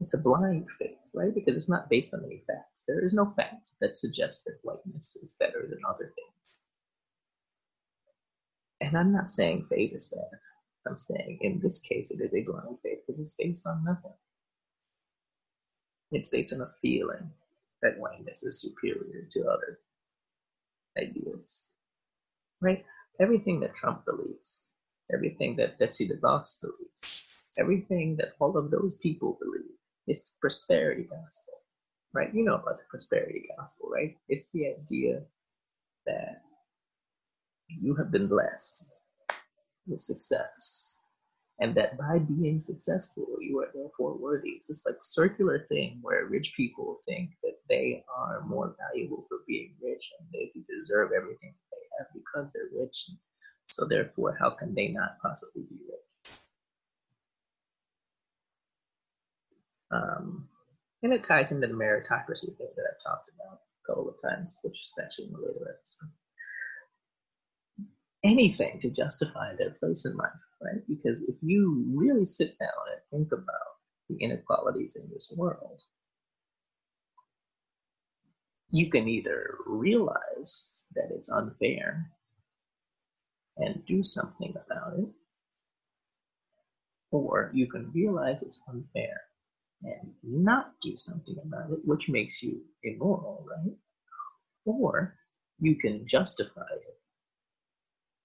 It's 0.00 0.14
a 0.14 0.18
blind 0.18 0.66
faith, 0.78 0.98
right? 1.14 1.34
Because 1.34 1.56
it's 1.56 1.68
not 1.68 1.88
based 1.88 2.14
on 2.14 2.24
any 2.24 2.42
facts. 2.46 2.84
There 2.86 3.04
is 3.04 3.14
no 3.14 3.32
fact 3.36 3.70
that 3.80 3.96
suggests 3.96 4.44
that 4.44 4.58
whiteness 4.62 5.16
is 5.16 5.36
better 5.38 5.66
than 5.68 5.78
other 5.88 6.12
things. 6.14 6.32
And 8.80 8.96
I'm 8.96 9.12
not 9.12 9.30
saying 9.30 9.66
faith 9.70 9.94
is 9.94 10.12
bad. 10.14 10.38
I'm 10.86 10.96
saying 10.96 11.38
in 11.42 11.60
this 11.60 11.80
case 11.80 12.10
it 12.10 12.20
is 12.20 12.34
a 12.34 12.42
blind 12.42 12.78
faith 12.82 12.98
because 13.06 13.20
it's 13.20 13.34
based 13.38 13.66
on 13.66 13.84
nothing. 13.84 14.14
It's 16.10 16.28
based 16.28 16.52
on 16.52 16.60
a 16.60 16.72
feeling 16.82 17.30
that 17.82 17.98
whiteness 17.98 18.42
is 18.42 18.60
superior 18.60 19.28
to 19.32 19.40
other 19.48 19.80
ideas. 20.98 21.68
Right? 22.60 22.84
Everything 23.20 23.60
that 23.60 23.74
Trump 23.74 24.04
believes 24.04 24.72
everything 25.12 25.56
that 25.56 25.78
Betsy 25.78 26.08
DeVos 26.08 26.60
believes, 26.60 27.34
everything 27.58 28.16
that 28.16 28.34
all 28.40 28.56
of 28.56 28.70
those 28.70 28.98
people 28.98 29.38
believe 29.40 29.76
is 30.08 30.24
the 30.24 30.30
prosperity 30.40 31.04
gospel, 31.04 31.54
right? 32.12 32.34
You 32.34 32.44
know 32.44 32.54
about 32.54 32.78
the 32.78 32.84
prosperity 32.88 33.44
gospel, 33.58 33.90
right? 33.92 34.16
It's 34.28 34.50
the 34.50 34.68
idea 34.68 35.22
that 36.06 36.42
you 37.68 37.94
have 37.94 38.10
been 38.10 38.26
blessed 38.26 38.92
with 39.86 40.00
success 40.00 40.91
and 41.62 41.74
that 41.74 41.96
by 41.96 42.18
being 42.18 42.60
successful 42.60 43.26
you 43.40 43.58
are 43.60 43.70
therefore 43.74 44.16
worthy 44.18 44.50
it's 44.50 44.68
this 44.68 44.84
like 44.86 44.96
circular 45.00 45.66
thing 45.68 45.98
where 46.02 46.26
rich 46.26 46.54
people 46.56 47.00
think 47.06 47.30
that 47.42 47.56
they 47.68 48.02
are 48.18 48.42
more 48.46 48.76
valuable 48.82 49.24
for 49.28 49.38
being 49.46 49.74
rich 49.82 50.04
and 50.18 50.28
they 50.32 50.52
deserve 50.68 51.10
everything 51.16 51.54
they 51.70 51.84
have 51.98 52.08
because 52.14 52.50
they're 52.52 52.82
rich 52.82 53.06
so 53.72 53.86
therefore, 53.86 54.36
how 54.38 54.50
can 54.50 54.74
they 54.74 54.88
not 54.88 55.16
possibly 55.22 55.62
be 55.62 55.76
rich? 55.88 56.38
Um, 59.90 60.48
and 61.02 61.12
it 61.14 61.24
ties 61.24 61.52
into 61.52 61.66
the 61.66 61.72
meritocracy 61.72 62.56
thing 62.56 62.68
that 62.76 62.84
I've 62.84 63.02
talked 63.02 63.30
about 63.34 63.60
a 63.60 63.86
couple 63.86 64.10
of 64.10 64.20
times, 64.20 64.58
which 64.62 64.78
is 64.78 64.94
actually 65.02 65.28
in 65.28 65.34
a 65.34 65.38
later 65.38 65.74
episode. 65.78 66.10
Anything 68.24 68.80
to 68.82 68.90
justify 68.90 69.54
their 69.56 69.70
place 69.70 70.04
in 70.04 70.16
life, 70.16 70.30
right? 70.60 70.82
Because 70.88 71.22
if 71.22 71.36
you 71.42 71.84
really 71.92 72.24
sit 72.24 72.56
down 72.58 72.70
and 72.92 73.00
think 73.10 73.32
about 73.32 73.78
the 74.08 74.16
inequalities 74.16 74.96
in 74.96 75.10
this 75.12 75.34
world, 75.36 75.82
you 78.70 78.90
can 78.90 79.08
either 79.08 79.56
realize 79.66 80.86
that 80.94 81.10
it's 81.10 81.30
unfair 81.30 82.10
and 83.58 83.84
do 83.86 84.02
something 84.02 84.54
about 84.56 84.98
it, 84.98 85.08
or 87.10 87.50
you 87.54 87.66
can 87.66 87.90
realize 87.92 88.42
it's 88.42 88.62
unfair 88.68 89.20
and 89.82 90.12
not 90.22 90.74
do 90.80 90.96
something 90.96 91.36
about 91.44 91.72
it, 91.72 91.80
which 91.84 92.08
makes 92.08 92.42
you 92.42 92.62
immoral, 92.84 93.44
right? 93.50 93.76
Or 94.64 95.16
you 95.58 95.76
can 95.76 96.06
justify 96.06 96.66
it 96.72 97.01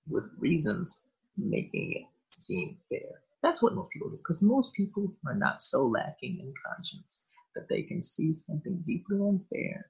with 0.09 0.25
reasons 0.37 1.03
making 1.37 1.93
it 1.93 2.03
seem 2.29 2.77
fair. 2.89 3.21
That's 3.43 3.61
what 3.61 3.75
most 3.75 3.91
people 3.91 4.09
do, 4.09 4.17
because 4.17 4.41
most 4.41 4.73
people 4.73 5.13
are 5.27 5.35
not 5.35 5.61
so 5.61 5.87
lacking 5.87 6.39
in 6.39 6.53
conscience 6.65 7.27
that 7.55 7.67
they 7.69 7.83
can 7.83 8.01
see 8.03 8.33
something 8.33 8.83
deeply 8.85 9.19
unfair 9.19 9.89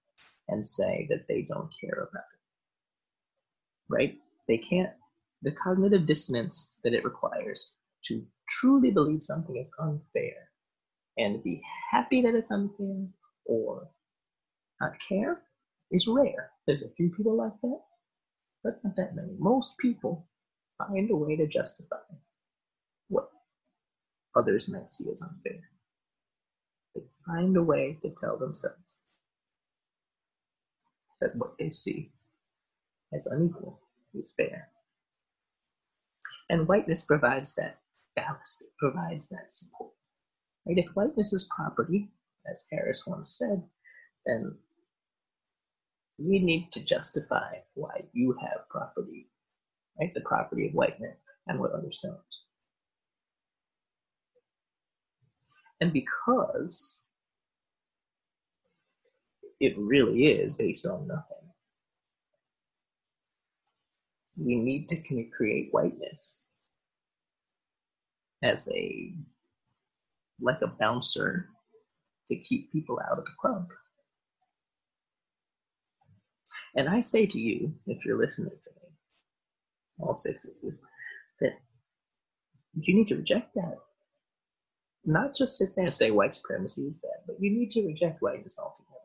and 0.49 0.65
say 0.65 1.07
that 1.09 1.25
they 1.27 1.43
don't 1.43 1.69
care 1.79 2.07
about 2.09 2.23
it. 2.33 2.39
Right? 3.89 4.15
They 4.47 4.57
can't 4.57 4.91
the 5.43 5.51
cognitive 5.51 6.05
dissonance 6.05 6.79
that 6.83 6.93
it 6.93 7.03
requires 7.03 7.73
to 8.05 8.25
truly 8.49 8.91
believe 8.91 9.21
something 9.21 9.55
is 9.55 9.73
unfair 9.79 10.49
and 11.17 11.43
be 11.43 11.61
happy 11.91 12.21
that 12.21 12.35
it's 12.35 12.51
unfair 12.51 13.07
or 13.45 13.87
not 14.81 14.91
care 15.07 15.41
is 15.91 16.07
rare. 16.07 16.51
There's 16.65 16.83
a 16.83 16.93
few 16.95 17.09
people 17.09 17.37
like 17.37 17.53
that, 17.61 17.79
but 18.63 18.83
not 18.83 18.95
that 18.95 19.15
many. 19.15 19.35
Most 19.39 19.77
people 19.77 20.27
find 20.77 21.09
a 21.11 21.15
way 21.15 21.35
to 21.35 21.47
justify 21.47 21.97
what 23.09 23.29
others 24.35 24.69
might 24.69 24.89
see 24.89 25.09
as 25.11 25.21
unfair. 25.21 25.61
They 26.95 27.01
find 27.25 27.55
a 27.57 27.63
way 27.63 27.97
to 28.01 28.13
tell 28.19 28.37
themselves 28.37 29.03
that 31.21 31.35
what 31.35 31.57
they 31.57 31.69
see 31.69 32.11
as 33.13 33.25
unequal 33.27 33.79
is 34.13 34.33
fair. 34.35 34.69
And 36.49 36.67
whiteness 36.67 37.03
provides 37.03 37.55
that 37.55 37.79
ballast, 38.15 38.61
it 38.61 38.69
provides 38.79 39.29
that 39.29 39.51
support. 39.51 39.91
Right? 40.65 40.77
If 40.77 40.89
whiteness 40.95 41.33
is 41.33 41.49
property, 41.55 42.11
as 42.49 42.65
Harris 42.71 43.05
once 43.05 43.37
said, 43.37 43.63
then 44.25 44.57
we 46.17 46.39
need 46.39 46.71
to 46.73 46.85
justify 46.85 47.55
why 47.75 48.03
you 48.13 48.35
have 48.41 48.69
property, 48.69 49.29
right? 49.99 50.13
The 50.13 50.21
property 50.21 50.67
of 50.67 50.73
white 50.73 50.99
men 50.99 51.13
and 51.47 51.59
what 51.59 51.71
others 51.71 51.99
don't. 52.03 52.17
And 55.81 55.93
because 55.93 57.03
it 59.59 59.75
really 59.77 60.27
is 60.27 60.55
based 60.55 60.85
on 60.87 61.07
nothing, 61.07 61.37
we 64.37 64.55
need 64.55 64.89
to 64.89 64.97
create 65.35 65.69
whiteness 65.71 66.51
as 68.43 68.67
a 68.69 69.13
like 70.41 70.61
a 70.61 70.67
bouncer 70.67 71.49
to 72.29 72.35
keep 72.37 72.71
people 72.71 72.99
out 73.11 73.19
of 73.19 73.25
the 73.25 73.31
club. 73.39 73.67
And 76.77 76.89
I 76.89 77.01
say 77.01 77.25
to 77.25 77.39
you, 77.39 77.73
if 77.87 78.05
you're 78.05 78.19
listening 78.19 78.51
to 78.51 78.71
me, 78.71 78.89
all 79.99 80.15
six 80.15 80.45
of 80.45 80.53
you, 80.63 80.73
that 81.41 81.53
you 82.75 82.95
need 82.95 83.07
to 83.07 83.17
reject 83.17 83.55
that. 83.55 83.77
Not 85.05 85.35
just 85.35 85.57
sit 85.57 85.75
there 85.75 85.85
and 85.85 85.93
say 85.93 86.11
white 86.11 86.35
supremacy 86.35 86.83
is 86.83 86.99
bad, 86.99 87.25
but 87.27 87.37
you 87.41 87.51
need 87.51 87.71
to 87.71 87.85
reject 87.85 88.21
whiteness 88.21 88.59
altogether. 88.59 88.99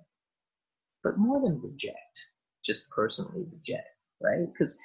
But 1.02 1.18
more 1.18 1.40
than 1.40 1.62
reject, 1.62 2.26
just 2.64 2.90
personally 2.90 3.46
reject, 3.52 3.88
right? 4.22 4.46
Because 4.52 4.78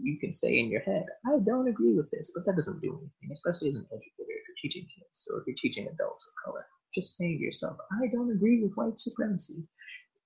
you 0.00 0.18
can 0.18 0.32
say 0.32 0.58
in 0.58 0.70
your 0.70 0.80
head, 0.82 1.06
I 1.26 1.38
don't 1.44 1.68
agree 1.68 1.94
with 1.94 2.10
this, 2.10 2.32
but 2.34 2.44
that 2.46 2.56
doesn't 2.56 2.82
do 2.82 2.90
anything, 2.90 3.32
especially 3.32 3.68
as 3.68 3.76
an 3.76 3.86
educator 3.92 4.32
if 4.32 4.48
you're 4.48 4.62
teaching 4.62 4.88
kids 4.98 5.28
or 5.32 5.40
if 5.40 5.46
you're 5.46 5.56
teaching 5.58 5.88
adults 5.88 6.28
of 6.28 6.34
color. 6.44 6.66
Just 6.94 7.16
saying 7.16 7.38
to 7.38 7.44
yourself, 7.44 7.78
I 8.02 8.08
don't 8.08 8.32
agree 8.32 8.62
with 8.62 8.74
white 8.74 8.98
supremacy. 8.98 9.64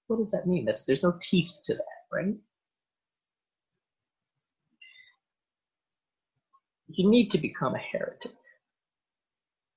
What 0.09 0.19
does 0.19 0.31
that 0.33 0.47
mean? 0.47 0.65
That's 0.65 0.85
there's 0.85 1.03
no 1.03 1.19
teeth 1.21 1.51
to 1.65 1.75
that, 1.75 1.96
right? 2.12 2.35
You 6.88 7.11
need 7.11 7.33
to 7.33 7.38
become 7.38 7.75
a 7.75 7.79
heretic. 7.79 8.33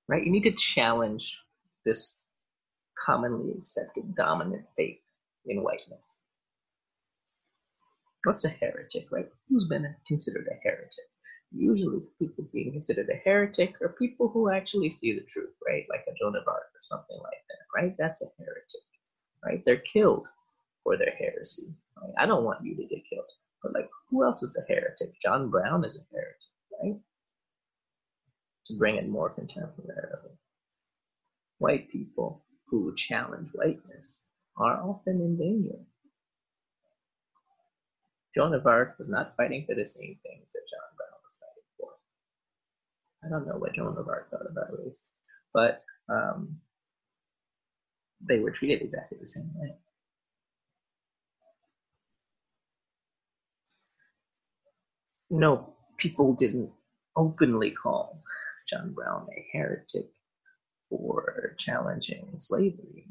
Right? 0.07 0.23
You 0.25 0.31
need 0.31 0.43
to 0.43 0.51
challenge 0.53 1.39
this 1.85 2.21
commonly 3.05 3.53
accepted 3.57 4.15
dominant 4.15 4.65
faith 4.77 4.99
in 5.45 5.63
whiteness. 5.63 6.21
What's 8.25 8.45
a 8.45 8.49
heretic, 8.49 9.07
right? 9.11 9.29
Who's 9.49 9.67
been 9.67 9.87
considered 10.07 10.47
a 10.51 10.55
heretic? 10.63 11.05
Usually, 11.53 12.01
people 12.19 12.45
being 12.53 12.73
considered 12.73 13.09
a 13.09 13.17
heretic 13.29 13.81
are 13.81 13.95
people 13.99 14.29
who 14.29 14.51
actually 14.51 14.91
see 14.91 15.13
the 15.13 15.25
truth, 15.25 15.55
right? 15.67 15.85
Like 15.89 16.05
a 16.07 16.13
Joan 16.19 16.35
of 16.35 16.47
Arc 16.47 16.69
or 16.75 16.81
something 16.81 17.17
like 17.23 17.43
that, 17.49 17.81
right? 17.81 17.95
That's 17.97 18.21
a 18.21 18.27
heretic, 18.37 18.85
right? 19.45 19.63
They're 19.65 19.83
killed 19.93 20.27
for 20.89 20.97
their 20.97 21.13
heresy. 21.19 21.75
I 22.17 22.25
don't 22.25 22.45
want 22.45 22.65
you 22.65 22.75
to 22.75 22.83
get 22.83 23.03
killed, 23.09 23.25
but 23.61 23.73
like, 23.75 23.89
who 24.09 24.25
else 24.25 24.41
is 24.41 24.57
a 24.57 24.73
heretic? 24.73 25.13
John 25.21 25.51
Brown 25.51 25.85
is 25.85 25.97
a 25.97 26.15
heretic, 26.15 26.41
right? 26.81 27.01
To 28.67 28.77
bring 28.77 28.95
it 28.95 29.07
more 29.07 29.35
contemporarily, 29.35 30.37
white 31.59 31.91
people 31.91 32.43
who 32.67 32.95
challenge 32.95 33.51
whiteness 33.53 34.29
are 34.57 34.81
often 34.81 35.15
in 35.21 35.37
danger 35.37 35.79
Joan 38.35 38.53
of 38.53 38.65
Arc 38.67 38.97
was 38.97 39.09
not 39.09 39.35
fighting 39.37 39.65
for 39.67 39.75
the 39.75 39.85
same 39.85 40.17
things 40.23 40.51
that 40.53 40.69
John 40.71 40.89
Brown 40.97 41.19
was 41.23 41.39
fighting 41.41 41.69
for. 41.77 41.91
I 43.25 43.29
don't 43.29 43.47
know 43.47 43.59
what 43.59 43.73
Joan 43.73 43.97
of 43.97 44.07
Arc 44.07 44.31
thought 44.31 44.49
about 44.49 44.77
race, 44.77 45.11
but 45.53 45.81
um, 46.09 46.57
they 48.21 48.39
were 48.39 48.51
treated 48.51 48.81
exactly 48.81 49.17
the 49.19 49.27
same 49.27 49.51
way. 49.55 49.75
No, 55.31 55.75
people 55.97 56.35
didn't 56.35 56.71
openly 57.17 57.71
call 57.71 58.23
John 58.69 58.93
Brown 58.93 59.27
a 59.37 59.47
heretic 59.57 60.09
for 60.89 61.55
challenging 61.59 62.35
slavery. 62.39 63.07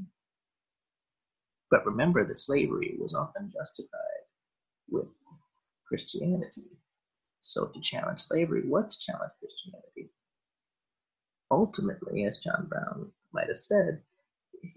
But 1.70 1.86
remember 1.86 2.24
that 2.26 2.38
slavery 2.38 2.96
was 3.00 3.14
often 3.14 3.52
justified 3.52 4.24
with 4.90 5.08
Christianity. 5.88 6.70
So 7.42 7.66
to 7.66 7.80
challenge 7.82 8.20
slavery 8.20 8.62
was 8.66 8.88
to 8.96 9.12
challenge 9.12 9.32
Christianity. 9.40 10.12
Ultimately, 11.50 12.24
as 12.26 12.40
John 12.40 12.66
Brown 12.68 13.12
might 13.32 13.48
have 13.48 13.58
said, 13.60 14.02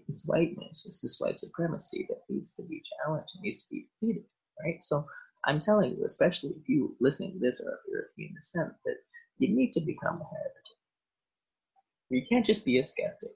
it's 0.08 0.26
whiteness, 0.26 0.86
it's 0.86 1.00
this 1.02 1.18
white 1.20 1.40
supremacy 1.40 2.06
that 2.08 2.22
needs 2.28 2.52
to 2.54 2.62
be 2.64 2.82
challenged 3.04 3.30
and 3.34 3.42
needs 3.42 3.64
to 3.64 3.70
be 3.70 3.88
defeated, 4.00 4.24
right? 4.64 4.82
So 4.82 5.06
I'm 5.44 5.58
telling 5.58 5.96
you, 5.96 6.04
especially 6.04 6.50
if 6.50 6.68
you 6.68 6.96
listening 7.00 7.32
to 7.32 7.38
this 7.38 7.60
or 7.60 7.72
if 7.72 7.80
you're 7.88 8.00
European 8.02 8.34
descent, 8.34 8.72
that 8.84 8.96
you 9.38 9.54
need 9.54 9.72
to 9.72 9.80
become 9.80 10.20
a 10.20 10.24
heretic. 10.24 10.66
You 12.10 12.22
can't 12.28 12.46
just 12.46 12.64
be 12.64 12.78
a 12.78 12.84
skeptic. 12.84 13.32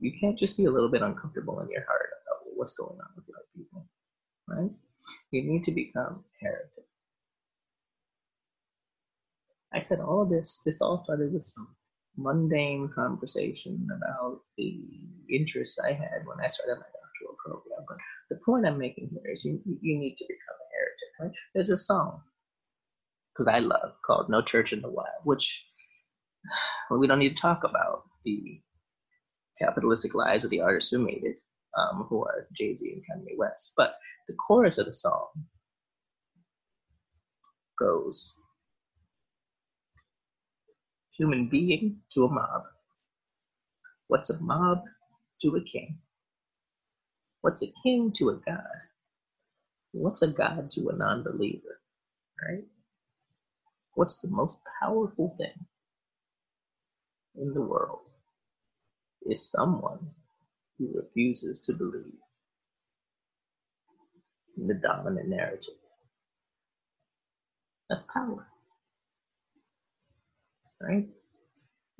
You 0.00 0.12
can't 0.18 0.38
just 0.38 0.56
be 0.56 0.64
a 0.64 0.70
little 0.70 0.90
bit 0.90 1.02
uncomfortable 1.02 1.60
in 1.60 1.70
your 1.70 1.84
heart 1.86 2.10
about 2.26 2.52
what's 2.56 2.74
going 2.74 2.98
on 2.98 3.08
with 3.16 3.26
white 3.26 3.44
people, 3.56 3.86
right? 4.48 4.70
You 5.30 5.42
need 5.44 5.64
to 5.64 5.72
become 5.72 6.24
a 6.42 6.44
heretic. 6.44 6.84
I 9.74 9.80
said 9.80 10.00
all 10.00 10.26
this, 10.26 10.62
this 10.64 10.80
all 10.80 10.98
started 10.98 11.32
with 11.32 11.44
some 11.44 11.68
mundane 12.16 12.90
conversation 12.94 13.86
about 13.96 14.40
the 14.58 14.80
interests 15.30 15.78
I 15.78 15.92
had 15.92 16.26
when 16.26 16.38
I 16.44 16.48
started 16.48 16.80
my 16.80 16.86
doctoral 16.86 17.36
program. 17.44 17.86
But 17.88 17.98
the 18.30 18.40
point 18.44 18.66
I'm 18.66 18.78
making 18.78 19.10
here 19.10 19.32
is 19.32 19.44
you, 19.44 19.60
you 19.80 19.98
need 19.98 20.16
to 20.16 20.24
right? 20.24 20.39
There's 21.54 21.70
a 21.70 21.76
song 21.76 22.22
that 23.38 23.54
I 23.54 23.58
love 23.60 23.94
called 24.04 24.28
No 24.28 24.42
Church 24.42 24.72
in 24.72 24.82
the 24.82 24.90
Wild, 24.90 25.24
which 25.24 25.66
well, 26.90 26.98
we 26.98 27.06
don't 27.06 27.18
need 27.18 27.36
to 27.36 27.42
talk 27.42 27.64
about 27.64 28.04
the 28.24 28.60
capitalistic 29.58 30.14
lives 30.14 30.44
of 30.44 30.50
the 30.50 30.60
artists 30.60 30.90
who 30.90 30.98
made 30.98 31.24
it, 31.24 31.36
um, 31.78 32.06
who 32.08 32.24
are 32.24 32.46
Jay 32.56 32.74
Z 32.74 32.92
and 32.92 33.02
Kanye 33.02 33.36
West. 33.38 33.72
But 33.76 33.94
the 34.28 34.34
chorus 34.34 34.78
of 34.78 34.86
the 34.86 34.92
song 34.92 35.28
goes 37.78 38.38
Human 41.16 41.48
being 41.48 41.98
to 42.12 42.24
a 42.24 42.28
mob. 42.28 42.62
What's 44.08 44.30
a 44.30 44.40
mob 44.40 44.84
to 45.42 45.56
a 45.56 45.62
king? 45.62 45.98
What's 47.42 47.62
a 47.62 47.72
king 47.82 48.10
to 48.12 48.30
a 48.30 48.36
god? 48.36 48.89
What's 49.92 50.22
a 50.22 50.28
god 50.28 50.70
to 50.72 50.88
a 50.90 50.96
non 50.96 51.24
believer? 51.24 51.80
Right? 52.42 52.64
What's 53.94 54.20
the 54.20 54.28
most 54.28 54.58
powerful 54.82 55.34
thing 55.38 55.66
in 57.36 57.54
the 57.54 57.62
world 57.62 58.00
is 59.26 59.50
someone 59.50 60.10
who 60.78 60.92
refuses 60.94 61.62
to 61.62 61.74
believe 61.74 62.18
in 64.56 64.66
the 64.66 64.74
dominant 64.74 65.28
narrative. 65.28 65.74
That's 67.88 68.04
power. 68.12 68.46
Right? 70.80 71.08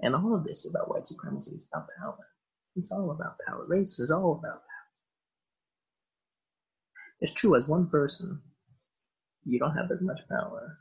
And 0.00 0.14
all 0.14 0.34
of 0.34 0.44
this 0.44 0.68
about 0.68 0.88
white 0.90 1.06
supremacy 1.06 1.56
is 1.56 1.68
about 1.72 1.88
power. 2.00 2.26
It's 2.76 2.92
all 2.92 3.10
about 3.10 3.36
power. 3.46 3.64
Race 3.66 3.98
is 3.98 4.10
all 4.10 4.38
about. 4.38 4.62
It's 7.20 7.32
true, 7.32 7.54
as 7.54 7.68
one 7.68 7.88
person, 7.88 8.40
you 9.44 9.58
don't 9.58 9.76
have 9.76 9.90
as 9.90 10.00
much 10.00 10.20
power 10.28 10.78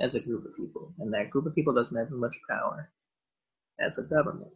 as 0.00 0.14
a 0.14 0.20
group 0.20 0.44
of 0.44 0.56
people. 0.56 0.92
And 0.98 1.12
that 1.14 1.30
group 1.30 1.46
of 1.46 1.54
people 1.54 1.74
doesn't 1.74 1.96
have 1.96 2.08
as 2.08 2.12
much 2.12 2.36
power 2.48 2.90
as 3.80 3.98
a 3.98 4.02
government. 4.02 4.52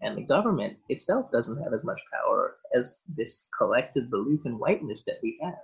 And 0.00 0.16
the 0.16 0.22
government 0.22 0.78
itself 0.88 1.32
doesn't 1.32 1.62
have 1.62 1.72
as 1.72 1.84
much 1.84 2.00
power 2.12 2.56
as 2.74 3.02
this 3.08 3.48
collective 3.56 4.10
belief 4.10 4.40
in 4.44 4.58
whiteness 4.58 5.04
that 5.04 5.18
we 5.22 5.38
have. 5.42 5.54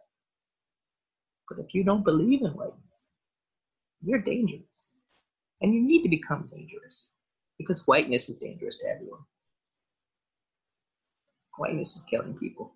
But 1.49 1.59
if 1.59 1.75
you 1.75 1.85
don't 1.85 2.05
believe 2.05 2.41
in 2.43 2.53
whiteness, 2.53 3.11
you're 4.03 4.21
dangerous. 4.21 4.63
And 5.61 5.73
you 5.75 5.83
need 5.83 6.03
to 6.03 6.09
become 6.09 6.49
dangerous 6.51 7.13
because 7.59 7.87
whiteness 7.87 8.29
is 8.29 8.39
dangerous 8.39 8.79
to 8.79 8.89
everyone. 8.89 9.21
Whiteness 11.59 11.95
is 11.95 12.03
killing 12.03 12.35
people. 12.39 12.75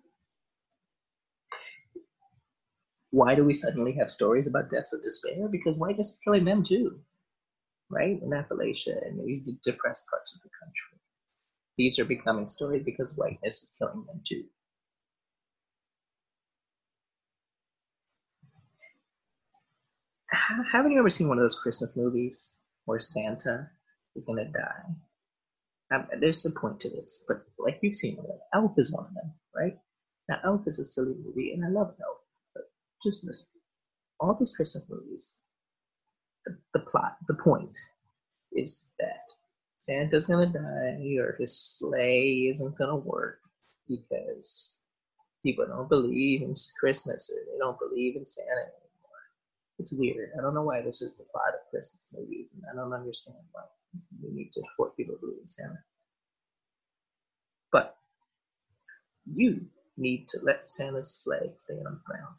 Why 3.11 3.35
do 3.35 3.43
we 3.45 3.53
suddenly 3.53 3.93
have 3.93 4.11
stories 4.11 4.47
about 4.47 4.71
deaths 4.71 4.93
of 4.93 5.03
despair? 5.03 5.49
Because 5.49 5.77
whiteness 5.79 6.13
is 6.13 6.21
killing 6.23 6.45
them 6.45 6.63
too. 6.63 7.01
right? 7.89 8.21
In 8.21 8.29
Appalachia 8.31 9.05
and 9.07 9.19
these 9.25 9.43
depressed 9.63 10.09
parts 10.09 10.35
of 10.35 10.41
the 10.41 10.49
country. 10.61 10.99
These 11.77 11.99
are 11.99 12.05
becoming 12.05 12.47
stories 12.47 12.85
because 12.85 13.15
whiteness 13.17 13.63
is 13.63 13.75
killing 13.79 14.05
them 14.07 14.21
too. 14.27 14.45
Haven't 20.71 20.91
you 20.91 20.99
ever 20.99 21.09
seen 21.09 21.27
one 21.27 21.37
of 21.37 21.43
those 21.43 21.59
Christmas 21.59 21.97
movies 21.97 22.57
where 22.85 22.99
Santa 22.99 23.69
is 24.15 24.25
going 24.25 24.45
to 24.45 24.51
die? 24.51 24.83
Um, 25.93 26.07
there's 26.19 26.45
a 26.45 26.51
point 26.51 26.81
to 26.81 26.89
this, 26.89 27.25
but 27.27 27.45
like 27.59 27.79
you've 27.81 27.95
seen 27.95 28.17
it, 28.19 28.25
Elf 28.53 28.73
is 28.77 28.91
one 28.91 29.05
of 29.07 29.13
them, 29.13 29.33
right? 29.55 29.77
Now, 30.29 30.39
Elf 30.43 30.67
is 30.67 30.79
a 30.79 30.85
silly 30.85 31.15
movie, 31.15 31.53
and 31.53 31.65
I 31.65 31.69
love 31.69 31.95
Elf, 32.01 32.17
just 33.03 33.25
listen. 33.25 33.47
All 34.19 34.35
these 34.35 34.55
Christmas 34.55 34.85
movies, 34.89 35.37
the, 36.45 36.57
the 36.73 36.79
plot, 36.79 37.17
the 37.27 37.35
point 37.35 37.77
is 38.53 38.93
that 38.99 39.31
Santa's 39.77 40.25
gonna 40.25 40.47
die 40.47 41.17
or 41.19 41.35
his 41.39 41.55
sleigh 41.55 42.51
isn't 42.53 42.77
gonna 42.77 42.95
work 42.95 43.39
because 43.87 44.81
people 45.43 45.65
don't 45.67 45.89
believe 45.89 46.41
in 46.41 46.53
Christmas 46.79 47.29
or 47.29 47.39
they 47.51 47.59
don't 47.59 47.79
believe 47.79 48.15
in 48.15 48.25
Santa 48.25 48.49
anymore. 48.49 49.23
It's 49.79 49.93
weird. 49.93 50.31
I 50.37 50.41
don't 50.41 50.55
know 50.55 50.63
why 50.63 50.81
this 50.81 51.01
is 51.01 51.15
the 51.15 51.25
plot 51.25 51.53
of 51.53 51.69
Christmas 51.69 52.09
movies, 52.17 52.53
and 52.55 52.63
I 52.71 52.75
don't 52.75 52.93
understand 52.93 53.37
why 53.51 53.63
we 54.21 54.31
need 54.33 54.51
to 54.53 54.63
force 54.75 54.93
people 54.97 55.15
to 55.15 55.21
believe 55.21 55.41
in 55.41 55.47
Santa. 55.47 55.77
But 57.71 57.95
you 59.25 59.67
need 59.97 60.27
to 60.29 60.39
let 60.43 60.67
Santa's 60.67 61.13
sleigh 61.13 61.53
stay 61.57 61.75
on 61.75 61.83
the 61.83 62.01
ground 62.05 62.35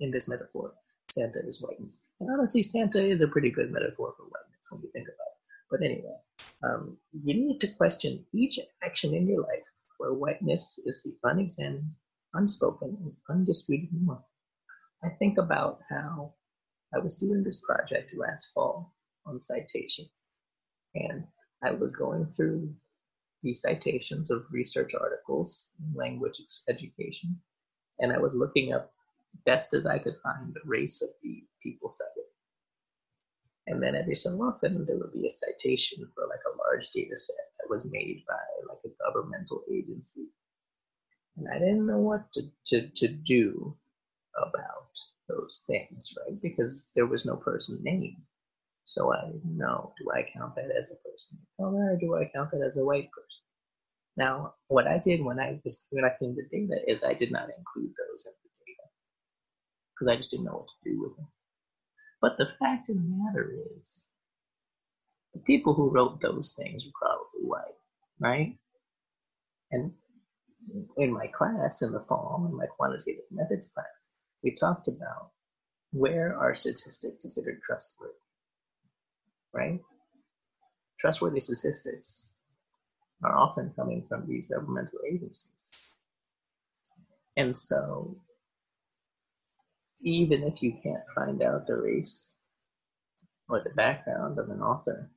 in 0.00 0.10
this 0.10 0.28
metaphor 0.28 0.72
Santa 1.10 1.40
is 1.46 1.62
whiteness. 1.62 2.06
And 2.20 2.30
honestly, 2.30 2.62
Santa 2.62 3.04
is 3.04 3.20
a 3.20 3.28
pretty 3.28 3.50
good 3.50 3.70
metaphor 3.70 4.14
for 4.16 4.24
whiteness 4.24 4.68
when 4.70 4.82
you 4.82 4.90
think 4.92 5.08
about 5.08 5.10
it. 5.10 5.40
But 5.70 5.82
anyway, 5.82 6.16
um, 6.62 6.96
you 7.24 7.34
need 7.34 7.60
to 7.60 7.68
question 7.68 8.24
each 8.32 8.58
action 8.82 9.14
in 9.14 9.26
your 9.26 9.42
life 9.42 9.64
where 9.98 10.12
whiteness 10.14 10.78
is 10.84 11.02
the 11.02 11.12
unexamined, 11.28 11.90
unspoken, 12.34 12.96
and 13.00 13.12
undisputed 13.28 13.90
norm. 13.92 14.22
I 15.04 15.10
think 15.18 15.38
about 15.38 15.80
how 15.88 16.34
I 16.94 16.98
was 16.98 17.18
doing 17.18 17.42
this 17.42 17.60
project 17.60 18.14
last 18.16 18.50
fall 18.54 18.94
on 19.26 19.40
citations, 19.40 20.24
and 20.94 21.24
I 21.62 21.72
was 21.72 21.92
going 21.92 22.26
through 22.36 22.74
the 23.42 23.54
citations 23.54 24.30
of 24.30 24.46
research 24.50 24.94
articles 24.94 25.70
in 25.78 25.94
language 25.94 26.40
education, 26.68 27.38
and 27.98 28.12
I 28.12 28.18
was 28.18 28.34
looking 28.34 28.72
up 28.72 28.92
best 29.44 29.74
as 29.74 29.86
I 29.86 29.98
could 29.98 30.16
find 30.22 30.52
the 30.52 30.60
race 30.64 31.02
of 31.02 31.10
the 31.22 31.44
people 31.62 31.88
cited. 31.88 32.24
And 33.66 33.82
then 33.82 33.94
every 33.94 34.14
so 34.14 34.30
often 34.42 34.84
there 34.86 34.96
would 34.96 35.12
be 35.12 35.26
a 35.26 35.30
citation 35.30 36.10
for 36.14 36.26
like 36.26 36.40
a 36.46 36.56
large 36.58 36.90
data 36.90 37.16
set 37.16 37.36
that 37.58 37.70
was 37.70 37.90
made 37.90 38.24
by 38.26 38.34
like 38.68 38.78
a 38.84 39.04
governmental 39.04 39.62
agency. 39.70 40.28
And 41.36 41.46
I 41.48 41.58
didn't 41.58 41.86
know 41.86 41.98
what 41.98 42.32
to, 42.32 42.42
to, 42.66 42.88
to 42.88 43.08
do 43.08 43.76
about 44.36 44.98
those 45.28 45.64
things, 45.66 46.14
right? 46.18 46.40
Because 46.42 46.88
there 46.94 47.06
was 47.06 47.24
no 47.24 47.36
person 47.36 47.78
named. 47.82 48.22
So 48.84 49.12
I 49.12 49.26
didn't 49.26 49.56
know, 49.56 49.92
do 49.98 50.10
I 50.10 50.28
count 50.36 50.56
that 50.56 50.70
as 50.76 50.90
a 50.90 51.08
person 51.08 51.38
of 51.40 51.64
color 51.64 51.92
or 51.92 51.96
do 51.96 52.16
I 52.16 52.30
count 52.34 52.50
that 52.50 52.62
as 52.66 52.76
a 52.76 52.84
white 52.84 53.08
person? 53.12 53.40
Now, 54.16 54.54
what 54.68 54.88
I 54.88 54.98
did 54.98 55.24
when 55.24 55.38
I 55.38 55.60
was 55.64 55.86
collecting 55.94 56.34
the 56.34 56.42
data 56.50 56.80
is 56.88 57.04
I 57.04 57.14
did 57.14 57.30
not 57.30 57.48
include 57.56 57.92
those 57.96 58.26
in 58.26 58.32
because 60.00 60.12
I 60.12 60.16
just 60.16 60.30
didn't 60.30 60.46
know 60.46 60.52
what 60.52 60.66
to 60.66 60.90
do 60.90 61.00
with 61.00 61.16
them. 61.16 61.28
But 62.22 62.38
the 62.38 62.48
fact 62.58 62.88
of 62.88 62.96
the 62.96 63.02
matter 63.02 63.54
is, 63.78 64.08
the 65.34 65.40
people 65.40 65.74
who 65.74 65.90
wrote 65.90 66.20
those 66.20 66.54
things 66.54 66.84
were 66.84 66.92
probably 67.00 67.48
white, 67.48 67.78
right? 68.18 68.58
And 69.70 69.92
in 70.96 71.12
my 71.12 71.26
class 71.28 71.82
in 71.82 71.92
the 71.92 72.04
fall, 72.08 72.46
in 72.50 72.56
my 72.56 72.66
quantitative 72.66 73.24
methods 73.30 73.68
class, 73.68 74.14
we 74.42 74.54
talked 74.54 74.88
about 74.88 75.30
where 75.92 76.36
are 76.36 76.54
statistics 76.54 77.22
considered 77.22 77.60
trustworthy, 77.62 78.14
right? 79.52 79.80
Trustworthy 80.98 81.40
statistics 81.40 82.36
are 83.22 83.36
often 83.36 83.72
coming 83.76 84.04
from 84.08 84.26
these 84.26 84.48
governmental 84.48 85.00
agencies. 85.06 85.70
And 87.36 87.54
so 87.56 88.16
even 90.02 90.44
if 90.44 90.62
you 90.62 90.74
can't 90.82 91.04
find 91.14 91.42
out 91.42 91.66
the 91.66 91.76
race 91.76 92.36
or 93.48 93.62
the 93.62 93.70
background 93.70 94.38
of 94.38 94.50
an 94.50 94.60
author 94.60 95.10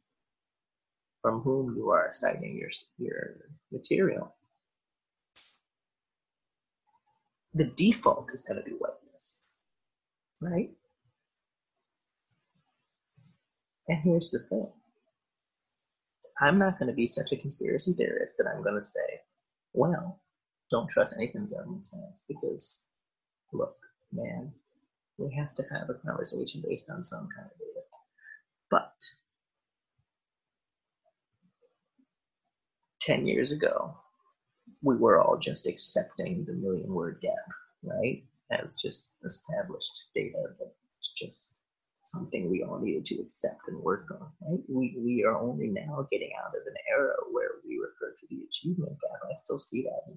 from 1.21 1.41
whom 1.41 1.75
you 1.75 1.89
are 1.89 2.11
citing 2.13 2.57
your, 2.57 2.69
your 2.97 3.37
material, 3.71 4.35
the 7.53 7.65
default 7.77 8.31
is 8.33 8.43
going 8.43 8.57
to 8.57 8.63
be 8.69 8.75
whiteness, 8.77 9.43
right? 10.41 10.71
And 13.89 13.99
here's 14.03 14.31
the 14.31 14.39
thing 14.39 14.67
I'm 16.39 16.57
not 16.59 16.79
going 16.79 16.89
to 16.89 16.95
be 16.95 17.07
such 17.07 17.31
a 17.31 17.37
conspiracy 17.37 17.93
theorist 17.93 18.35
that 18.37 18.47
I'm 18.47 18.63
going 18.63 18.75
to 18.75 18.81
say, 18.81 19.21
well, 19.73 20.21
don't 20.71 20.89
trust 20.89 21.15
anything 21.17 21.47
the 21.49 21.55
government 21.55 21.85
says 21.85 22.25
because, 22.27 22.87
look, 23.53 23.75
man, 24.11 24.51
we 25.17 25.33
have 25.35 25.55
to 25.55 25.63
have 25.71 25.89
a 25.89 25.95
conversation 26.05 26.63
based 26.67 26.89
on 26.89 27.03
some 27.03 27.29
kind 27.35 27.47
of 27.51 27.59
data. 27.59 27.81
But 28.71 28.93
10 33.01 33.27
years 33.27 33.51
ago, 33.51 33.95
we 34.81 34.95
were 34.95 35.21
all 35.21 35.37
just 35.37 35.67
accepting 35.67 36.45
the 36.45 36.53
million 36.53 36.93
word 36.93 37.19
gap, 37.21 37.33
right? 37.83 38.23
As 38.51 38.75
just 38.75 39.17
established 39.25 40.05
data 40.15 40.37
that's 40.59 41.13
just 41.17 41.59
something 42.03 42.49
we 42.49 42.63
all 42.63 42.79
needed 42.79 43.05
to 43.05 43.21
accept 43.21 43.61
and 43.67 43.79
work 43.81 44.07
on, 44.11 44.27
right? 44.41 44.59
We, 44.69 44.95
we 44.99 45.23
are 45.25 45.37
only 45.39 45.67
now 45.67 46.07
getting 46.11 46.31
out 46.43 46.49
of 46.55 46.61
an 46.67 46.75
era 46.91 47.15
where 47.31 47.49
we 47.67 47.79
refer 47.79 48.13
to 48.19 48.27
the 48.29 48.43
achievement 48.49 48.93
gap. 49.01 49.19
I 49.29 49.35
still 49.35 49.57
see 49.57 49.83
that 49.83 50.13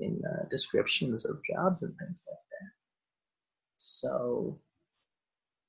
in, 0.00 0.06
in 0.06 0.22
uh, 0.24 0.48
descriptions 0.50 1.26
of 1.26 1.38
jobs 1.50 1.82
and 1.82 1.94
things 1.98 2.24
like 2.28 2.38
that. 2.38 2.58
So 3.78 4.58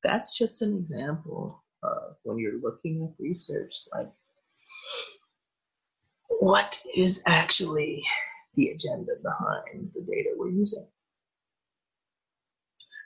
that's 0.04 0.38
just 0.38 0.62
an 0.62 0.78
example 0.78 1.64
of 1.84 2.16
when 2.24 2.40
you're 2.40 2.62
looking 2.62 3.04
at 3.04 3.24
research, 3.24 3.74
like 3.94 4.10
what 6.40 6.82
is 6.96 7.24
actually 7.26 8.04
the 8.56 8.70
agenda 8.70 9.14
behind 9.22 9.92
the 9.94 10.02
data 10.02 10.30
we're 10.36 10.50
using. 10.50 10.88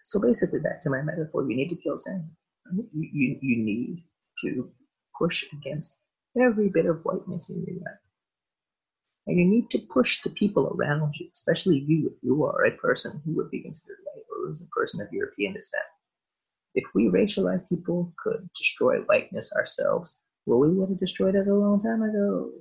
So 0.03 0.19
basically, 0.19 0.59
back 0.59 0.81
to 0.81 0.89
my 0.89 1.01
metaphor, 1.01 1.49
you 1.49 1.55
need 1.55 1.69
to 1.69 1.75
kill 1.75 1.97
Santa. 1.97 2.25
You, 2.73 3.09
you, 3.13 3.37
you 3.41 3.63
need 3.63 4.03
to 4.41 4.71
push 5.17 5.45
against 5.53 5.97
every 6.39 6.69
bit 6.69 6.85
of 6.85 7.01
whiteness 7.03 7.49
in 7.49 7.63
your 7.65 7.75
life. 7.75 7.99
And 9.27 9.37
you 9.37 9.45
need 9.45 9.69
to 9.71 9.79
push 9.79 10.21
the 10.23 10.31
people 10.31 10.75
around 10.75 11.13
you, 11.19 11.27
especially 11.31 11.79
you 11.79 12.07
if 12.07 12.23
you 12.23 12.43
are 12.43 12.65
a 12.65 12.77
person 12.77 13.21
who 13.23 13.33
would 13.35 13.51
be 13.51 13.61
considered 13.61 13.99
or 14.41 14.51
a 14.51 14.69
person 14.75 15.01
of 15.01 15.11
European 15.11 15.53
descent. 15.53 15.85
If 16.73 16.85
we 16.95 17.05
racialized 17.07 17.69
people 17.69 18.13
could 18.23 18.49
destroy 18.57 18.99
whiteness 19.01 19.53
ourselves, 19.53 20.21
well, 20.45 20.59
we 20.59 20.69
would 20.69 20.89
have 20.89 20.99
destroyed 20.99 21.35
it 21.35 21.47
a 21.47 21.53
long 21.53 21.81
time 21.81 22.01
ago. 22.01 22.51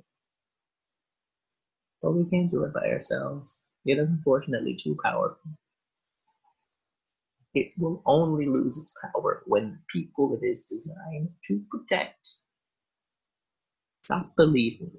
But 2.01 2.11
we 2.11 2.29
can't 2.29 2.51
do 2.51 2.63
it 2.63 2.73
by 2.73 2.87
ourselves. 2.87 3.67
It 3.85 3.97
is 3.97 4.07
unfortunately 4.07 4.75
too 4.75 4.97
powerful. 5.03 5.51
It 7.53 7.71
will 7.77 8.01
only 8.05 8.45
lose 8.45 8.77
its 8.77 8.95
power 9.01 9.43
when 9.45 9.71
the 9.71 9.79
people 9.91 10.37
it 10.41 10.45
is 10.45 10.65
designed 10.65 11.29
to 11.47 11.63
protect 11.69 12.29
stop 14.03 14.35
believing 14.35 14.91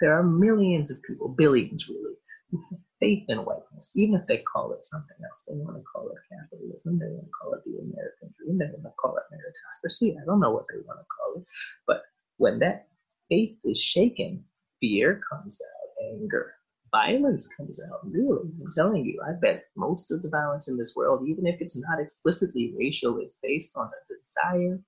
there 0.00 0.12
are 0.12 0.22
millions 0.22 0.90
of 0.90 1.02
people, 1.02 1.28
billions 1.28 1.88
really, 1.88 2.14
who 2.54 2.64
have 2.70 2.80
faith 3.00 3.24
in 3.28 3.38
whiteness, 3.38 3.92
even 3.96 4.14
if 4.14 4.26
they 4.26 4.38
call 4.38 4.72
it 4.72 4.84
something 4.84 5.16
else. 5.24 5.44
They 5.48 5.56
want 5.56 5.76
to 5.76 5.82
call 5.82 6.08
it 6.08 6.16
capitalism, 6.30 6.98
they 6.98 7.06
want 7.06 7.26
to 7.26 7.30
call 7.30 7.54
it 7.54 7.64
the 7.64 7.78
American 7.78 8.34
dream, 8.38 8.58
they 8.58 8.66
want 8.66 8.84
to 8.84 8.92
call 9.00 9.16
it 9.16 9.24
meritocracy. 9.34 10.14
I 10.20 10.24
don't 10.24 10.40
know 10.40 10.52
what 10.52 10.66
they 10.70 10.80
want 10.86 11.00
to 11.00 11.06
call 11.06 11.34
it. 11.40 11.46
But 11.86 12.02
when 12.38 12.58
that 12.60 12.88
faith 13.28 13.56
is 13.64 13.80
shaken, 13.80 14.44
fear 14.80 15.20
comes 15.30 15.60
out, 15.60 16.04
anger, 16.14 16.54
violence 16.90 17.48
comes 17.56 17.80
out. 17.90 18.00
Really, 18.04 18.50
I'm 18.64 18.72
telling 18.74 19.04
you, 19.04 19.20
I 19.26 19.32
bet 19.32 19.64
most 19.76 20.10
of 20.12 20.22
the 20.22 20.28
violence 20.28 20.68
in 20.68 20.76
this 20.76 20.94
world, 20.96 21.26
even 21.28 21.46
if 21.46 21.60
it's 21.60 21.76
not 21.76 22.00
explicitly 22.00 22.74
racial, 22.78 23.18
is 23.18 23.38
based 23.42 23.76
on 23.76 23.86
a 23.86 24.14
desire 24.14 24.80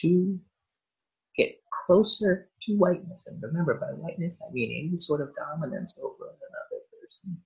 to 0.00 0.38
get 1.38 1.56
closer 1.86 2.50
to 2.62 2.76
whiteness. 2.76 3.26
And 3.28 3.42
remember, 3.42 3.74
by 3.74 3.86
whiteness, 3.86 4.42
I 4.46 4.52
mean 4.52 4.88
any 4.88 4.98
sort 4.98 5.22
of 5.22 5.34
dominance 5.36 5.98
over 6.02 6.24
another 6.24 6.84
person. 7.00 7.38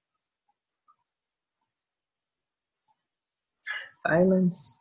Violence 4.09 4.80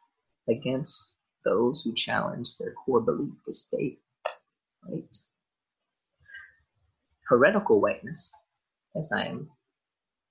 against 0.50 1.16
those 1.46 1.84
who 1.84 1.94
challenge 1.94 2.58
their 2.58 2.74
core 2.74 3.02
belief 3.02 3.34
is 3.48 3.68
faith, 3.72 4.00
right? 4.88 5.18
Heretical 7.28 7.80
whiteness, 7.80 8.32
as 8.96 9.12
I 9.12 9.26
am 9.26 9.50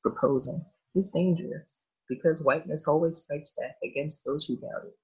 proposing, 0.03 0.65
is 0.95 1.11
dangerous 1.11 1.83
because 2.09 2.45
whiteness 2.45 2.89
always 2.89 3.25
fights 3.27 3.57
back 3.59 3.77
against 3.85 4.25
those 4.25 4.45
who 4.45 4.57
doubt 4.57 4.87
it. 4.87 4.99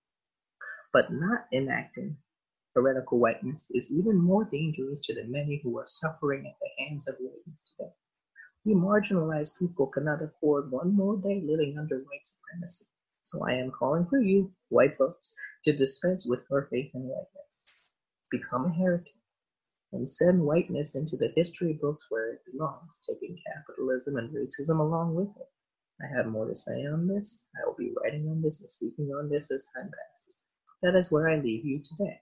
But 0.93 1.13
not 1.13 1.47
enacting 1.53 2.17
heretical 2.77 3.19
whiteness 3.19 3.71
is 3.71 3.91
even 3.91 4.17
more 4.17 4.45
dangerous 4.45 5.01
to 5.01 5.15
the 5.15 5.25
many 5.25 5.63
who 5.65 5.79
are 5.79 5.87
suffering 5.87 6.47
at 6.47 6.59
the 6.61 6.85
hands 6.85 7.09
of 7.09 7.17
whiteness 7.19 7.73
today. 7.73 7.91
We 8.67 8.75
marginalized 8.75 9.59
people 9.59 9.87
cannot 9.87 10.23
afford 10.23 10.71
one 10.71 10.95
more 10.95 11.17
day 11.17 11.41
living 11.43 11.79
under 11.79 12.01
white 12.01 12.27
supremacy. 12.27 12.85
So 13.23 13.47
I 13.47 13.55
am 13.55 13.71
calling 13.71 14.07
for 14.07 14.21
you, 14.21 14.53
white 14.69 14.99
folks, 14.99 15.35
to 15.65 15.73
dispense 15.75 16.27
with 16.27 16.41
your 16.51 16.69
faith 16.71 16.91
in 16.95 17.05
whiteness. 17.05 17.83
Become 18.31 18.67
a 18.67 18.75
heretic 18.75 19.09
and 19.93 20.11
send 20.11 20.43
whiteness 20.43 20.97
into 20.97 21.17
the 21.17 21.33
history 21.35 21.73
books 21.81 22.07
where 22.11 22.35
it 22.35 22.43
belongs, 22.53 23.01
taking 23.09 23.39
capitalism 23.47 24.17
and 24.17 24.35
racism 24.37 24.81
along 24.81 25.15
with 25.15 25.29
it. 25.29 25.49
I 26.03 26.15
have 26.15 26.27
more 26.27 26.47
to 26.47 26.55
say 26.55 26.85
on 26.85 27.09
this. 27.09 27.47
I 27.57 27.67
will 27.67 27.77
be 27.79 27.95
writing 28.03 28.29
on 28.29 28.43
this 28.43 28.61
and 28.61 28.71
speaking 28.71 29.07
on 29.13 29.31
this 29.31 29.51
as 29.51 29.67
time 29.75 29.91
passes. 29.91 30.43
That 30.83 30.95
is 30.95 31.11
where 31.11 31.31
I 31.31 31.37
leave 31.37 31.65
you 31.65 31.81
today. 31.83 32.21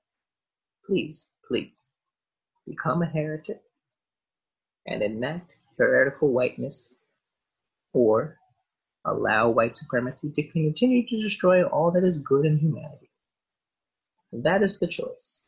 Please, 0.86 1.32
please, 1.48 1.88
become 2.66 3.02
a 3.02 3.06
heretic 3.06 3.62
and 4.86 5.02
enact 5.02 5.56
heretical 5.78 6.30
whiteness, 6.30 6.98
or 7.92 8.38
allow 9.04 9.50
white 9.50 9.76
supremacy 9.76 10.30
to 10.32 10.50
continue 10.50 11.06
to 11.06 11.22
destroy 11.22 11.64
all 11.64 11.90
that 11.92 12.04
is 12.04 12.18
good 12.18 12.44
in 12.44 12.58
humanity. 12.58 13.10
That 14.32 14.62
is 14.62 14.78
the 14.78 14.88
choice. 14.88 15.44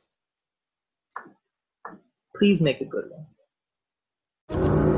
Please 2.35 2.63
make 2.63 2.81
a 2.81 2.85
good 2.85 3.11
one. 4.49 4.96